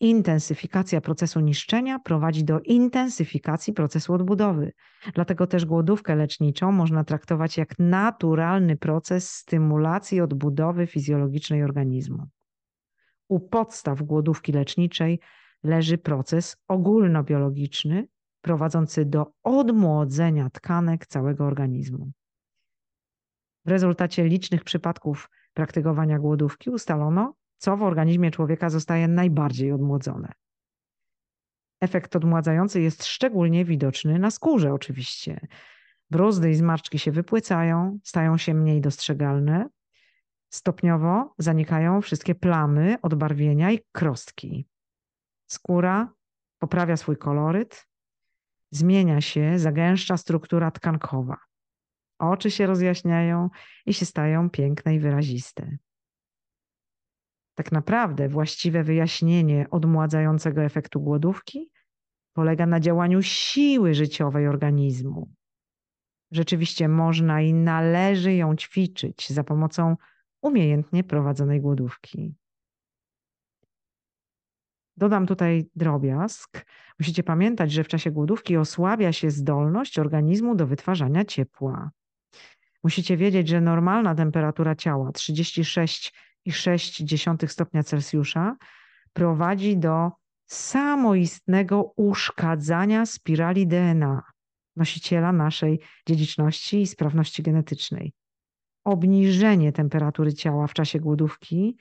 Intensyfikacja 0.00 1.00
procesu 1.00 1.40
niszczenia 1.40 1.98
prowadzi 1.98 2.44
do 2.44 2.60
intensyfikacji 2.60 3.72
procesu 3.72 4.14
odbudowy. 4.14 4.72
Dlatego 5.14 5.46
też 5.46 5.64
głodówkę 5.64 6.16
leczniczą 6.16 6.72
można 6.72 7.04
traktować 7.04 7.58
jak 7.58 7.78
naturalny 7.78 8.76
proces 8.76 9.30
stymulacji 9.30 10.20
odbudowy 10.20 10.86
fizjologicznej 10.86 11.62
organizmu. 11.62 12.26
U 13.28 13.40
podstaw 13.40 14.02
głodówki 14.02 14.52
leczniczej 14.52 15.20
leży 15.62 15.98
proces 15.98 16.56
ogólnobiologiczny 16.68 18.08
prowadzący 18.40 19.04
do 19.04 19.26
odmłodzenia 19.42 20.50
tkanek 20.50 21.06
całego 21.06 21.44
organizmu. 21.44 22.10
W 23.64 23.70
rezultacie 23.70 24.24
licznych 24.24 24.64
przypadków 24.64 25.28
praktykowania 25.54 26.18
głodówki 26.18 26.70
ustalono, 26.70 27.34
co 27.58 27.76
w 27.76 27.82
organizmie 27.82 28.30
człowieka 28.30 28.70
zostaje 28.70 29.08
najbardziej 29.08 29.72
odmłodzone. 29.72 30.32
Efekt 31.80 32.16
odmładzający 32.16 32.80
jest 32.80 33.04
szczególnie 33.04 33.64
widoczny 33.64 34.18
na 34.18 34.30
skórze, 34.30 34.72
oczywiście. 34.72 35.46
Bruzdy 36.10 36.50
i 36.50 36.54
zmarszczki 36.54 36.98
się 36.98 37.12
wypłycają, 37.12 37.98
stają 38.04 38.38
się 38.38 38.54
mniej 38.54 38.80
dostrzegalne. 38.80 39.68
Stopniowo 40.50 41.34
zanikają 41.38 42.00
wszystkie 42.00 42.34
plamy, 42.34 42.96
odbarwienia 43.02 43.70
i 43.70 43.80
krostki. 43.92 44.68
Skóra 45.46 46.12
poprawia 46.58 46.96
swój 46.96 47.16
koloryt, 47.16 47.86
zmienia 48.70 49.20
się, 49.20 49.58
zagęszcza 49.58 50.16
struktura 50.16 50.70
tkankowa. 50.70 51.49
Oczy 52.20 52.50
się 52.50 52.66
rozjaśniają 52.66 53.50
i 53.86 53.94
się 53.94 54.06
stają 54.06 54.50
piękne 54.50 54.94
i 54.94 54.98
wyraziste. 54.98 55.76
Tak 57.54 57.72
naprawdę 57.72 58.28
właściwe 58.28 58.82
wyjaśnienie 58.82 59.66
odmładzającego 59.70 60.62
efektu 60.62 61.00
głodówki 61.00 61.70
polega 62.32 62.66
na 62.66 62.80
działaniu 62.80 63.22
siły 63.22 63.94
życiowej 63.94 64.46
organizmu. 64.48 65.30
Rzeczywiście 66.30 66.88
można 66.88 67.40
i 67.40 67.54
należy 67.54 68.34
ją 68.34 68.56
ćwiczyć 68.56 69.30
za 69.30 69.44
pomocą 69.44 69.96
umiejętnie 70.42 71.04
prowadzonej 71.04 71.60
głodówki. 71.60 72.34
Dodam 74.96 75.26
tutaj 75.26 75.70
drobiazg. 75.76 76.66
Musicie 76.98 77.22
pamiętać, 77.22 77.72
że 77.72 77.84
w 77.84 77.88
czasie 77.88 78.10
głodówki 78.10 78.56
osłabia 78.56 79.12
się 79.12 79.30
zdolność 79.30 79.98
organizmu 79.98 80.54
do 80.54 80.66
wytwarzania 80.66 81.24
ciepła. 81.24 81.90
Musicie 82.84 83.16
wiedzieć, 83.16 83.48
że 83.48 83.60
normalna 83.60 84.14
temperatura 84.14 84.74
ciała 84.74 85.10
36,6 85.10 87.48
stopnia 87.48 87.82
Celsjusza 87.82 88.56
prowadzi 89.12 89.76
do 89.76 90.10
samoistnego 90.46 91.92
uszkadzania 91.96 93.06
spirali 93.06 93.66
DNA, 93.66 94.22
nosiciela 94.76 95.32
naszej 95.32 95.80
dziedziczności 96.08 96.80
i 96.80 96.86
sprawności 96.86 97.42
genetycznej. 97.42 98.12
Obniżenie 98.84 99.72
temperatury 99.72 100.32
ciała 100.32 100.66
w 100.66 100.74
czasie 100.74 101.00
głodówki 101.00 101.76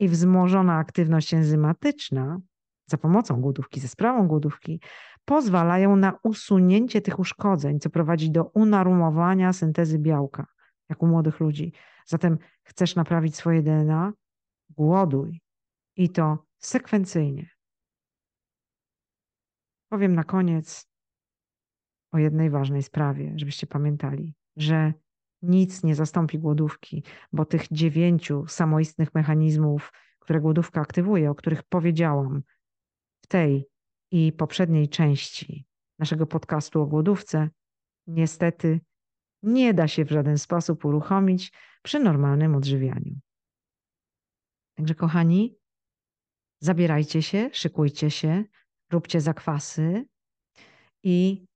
i 0.00 0.08
wzmożona 0.08 0.76
aktywność 0.76 1.34
enzymatyczna 1.34 2.40
za 2.86 2.98
pomocą 2.98 3.40
głodówki, 3.40 3.80
ze 3.80 3.88
sprawą 3.88 4.28
głodówki, 4.28 4.80
pozwalają 5.24 5.96
na 5.96 6.18
usunięcie 6.22 7.00
tych 7.00 7.18
uszkodzeń, 7.18 7.80
co 7.80 7.90
prowadzi 7.90 8.30
do 8.30 8.44
unormowania 8.44 9.52
syntezy 9.52 9.98
białka, 9.98 10.46
jak 10.88 11.02
u 11.02 11.06
młodych 11.06 11.40
ludzi. 11.40 11.72
Zatem 12.06 12.38
chcesz 12.62 12.96
naprawić 12.96 13.36
swoje 13.36 13.62
DNA? 13.62 14.12
Głoduj 14.70 15.40
i 15.96 16.10
to 16.10 16.38
sekwencyjnie. 16.58 17.48
Powiem 19.88 20.14
na 20.14 20.24
koniec 20.24 20.88
o 22.12 22.18
jednej 22.18 22.50
ważnej 22.50 22.82
sprawie, 22.82 23.32
żebyście 23.36 23.66
pamiętali, 23.66 24.34
że 24.56 24.92
nic 25.42 25.82
nie 25.82 25.94
zastąpi 25.94 26.38
głodówki, 26.38 27.04
bo 27.32 27.44
tych 27.44 27.68
dziewięciu 27.70 28.46
samoistnych 28.46 29.14
mechanizmów, 29.14 29.92
które 30.18 30.40
głodówka 30.40 30.80
aktywuje, 30.80 31.30
o 31.30 31.34
których 31.34 31.62
powiedziałam 31.62 32.42
w 33.26 33.28
tej 33.28 33.68
i 34.10 34.32
poprzedniej 34.32 34.88
części, 34.88 35.66
naszego 35.98 36.26
podcastu 36.26 36.82
o 36.82 36.86
głodówce 36.86 37.48
niestety 38.06 38.80
nie 39.42 39.74
da 39.74 39.88
się 39.88 40.04
w 40.04 40.10
żaden 40.10 40.38
sposób 40.38 40.84
uruchomić 40.84 41.52
przy 41.82 42.00
normalnym 42.00 42.54
odżywianiu. 42.54 43.18
Także, 44.74 44.94
kochani, 44.94 45.56
zabierajcie 46.60 47.22
się, 47.22 47.50
szykujcie 47.52 48.10
się, 48.10 48.44
róbcie 48.92 49.20
zakwasy 49.20 50.04
i 51.02 51.46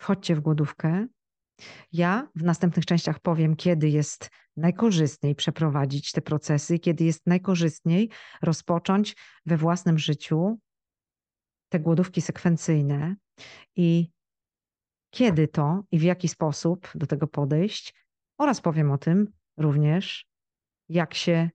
wchodźcie 0.00 0.36
w 0.36 0.40
głodówkę. 0.40 1.06
Ja 1.92 2.28
w 2.34 2.42
następnych 2.42 2.86
częściach 2.86 3.20
powiem, 3.20 3.56
kiedy 3.56 3.88
jest 3.88 4.30
najkorzystniej 4.56 5.34
przeprowadzić 5.34 6.12
te 6.12 6.22
procesy, 6.22 6.78
kiedy 6.78 7.04
jest 7.04 7.26
najkorzystniej 7.26 8.10
rozpocząć 8.42 9.16
we 9.46 9.56
własnym 9.56 9.98
życiu 9.98 10.58
te 11.68 11.80
głodówki 11.80 12.20
sekwencyjne 12.20 13.16
i 13.76 14.10
kiedy 15.10 15.48
to 15.48 15.82
i 15.90 15.98
w 15.98 16.02
jaki 16.02 16.28
sposób 16.28 16.88
do 16.94 17.06
tego 17.06 17.26
podejść, 17.26 17.94
oraz 18.38 18.60
powiem 18.60 18.90
o 18.90 18.98
tym 18.98 19.32
również, 19.56 20.26
jak 20.88 21.14
się 21.14 21.50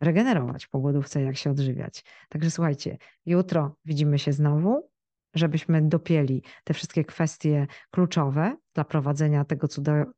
regenerować 0.00 0.66
po 0.66 0.78
głodówce, 0.78 1.22
jak 1.22 1.36
się 1.36 1.50
odżywiać. 1.50 2.04
Także 2.28 2.50
słuchajcie, 2.50 2.98
jutro 3.26 3.76
widzimy 3.84 4.18
się 4.18 4.32
znowu, 4.32 4.90
żebyśmy 5.34 5.82
dopięli 5.82 6.42
te 6.64 6.74
wszystkie 6.74 7.04
kwestie 7.04 7.66
kluczowe 7.90 8.56
dla 8.74 8.84
prowadzenia 8.84 9.44
tego 9.44 9.68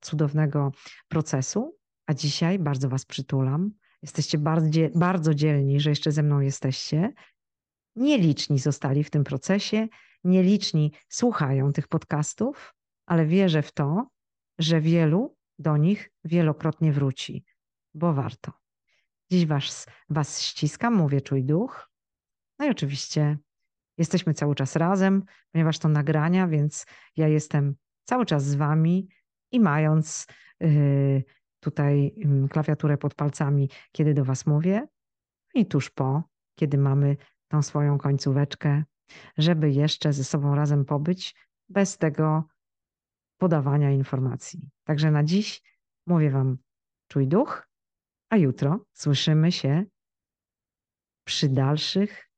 cudownego 0.01 0.73
procesu. 1.09 1.77
A 2.07 2.15
dzisiaj 2.15 2.59
bardzo 2.59 2.89
Was 2.89 3.05
przytulam. 3.05 3.71
Jesteście 4.03 4.39
bardzo, 4.39 4.81
bardzo 4.95 5.35
dzielni, 5.35 5.81
że 5.81 5.91
jeszcze 5.91 6.13
ze 6.13 6.23
mną 6.23 6.41
jesteście. 6.41 7.13
Nieliczni 7.97 8.59
zostali 8.59 9.05
w 9.05 9.11
tym 9.11 9.25
procesie, 9.25 9.89
nieliczni 10.25 10.93
słuchają 11.09 11.73
tych 11.73 11.89
podcastów, 11.89 12.75
ale 13.07 13.27
wierzę 13.27 13.63
w 13.63 13.73
to, 13.73 14.07
że 14.59 14.81
wielu 14.81 15.37
do 15.59 15.77
nich 15.77 16.11
wielokrotnie 16.25 16.93
wróci, 16.93 17.45
bo 17.95 18.13
warto. 18.13 18.53
Dziś 19.31 19.47
was, 19.47 19.87
was 20.09 20.43
ściskam, 20.43 20.95
mówię 20.95 21.21
czuj 21.21 21.45
duch. 21.45 21.91
No 22.59 22.67
i 22.67 22.71
oczywiście 22.71 23.39
jesteśmy 23.99 24.35
cały 24.35 24.55
czas 24.55 24.77
razem, 24.77 25.25
ponieważ 25.53 25.79
to 25.79 25.89
nagrania, 25.89 26.49
więc 26.49 26.87
ja 27.17 27.29
jestem 27.29 27.75
cały 28.05 28.27
czas 28.27 28.45
z 28.45 28.55
wami 28.55 29.09
i 29.53 29.61
mając 29.61 30.27
yy, 30.61 31.25
tutaj 31.61 32.15
yy, 32.17 32.49
klawiaturę 32.49 32.99
pod 32.99 33.15
palcami, 33.15 33.71
kiedy 33.93 34.15
do 34.15 34.25
was 34.25 34.47
mówię 34.47 34.87
i 35.55 35.67
tuż 35.67 35.91
po, 35.91 36.23
kiedy 36.55 36.79
mamy 36.79 37.17
tą 37.51 37.63
swoją 37.63 37.99
końcóweczkę, 37.99 38.85
żeby 39.39 39.71
jeszcze 39.71 40.13
ze 40.13 40.25
sobą 40.25 40.55
razem 40.55 40.85
pobyć 40.85 41.35
bez 41.69 41.99
tego 41.99 42.45
podawania 43.39 43.91
informacji. 43.91 44.71
Także 44.85 45.11
na 45.11 45.25
dziś 45.25 45.63
mówię 46.07 46.31
Wam 46.31 46.59
czuj 47.09 47.29
duch, 47.29 47.69
a 48.29 48.37
jutro 48.37 48.85
słyszymy 48.93 49.53
się 49.53 49.85
przy 51.25 51.49
dalszych 51.49 52.31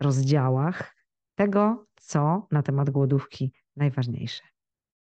rozdziałach 0.00 0.94
tego, 1.34 1.86
co 1.96 2.46
na 2.50 2.62
temat 2.62 2.90
głodówki 2.90 3.52
najważniejsze. 3.76 4.51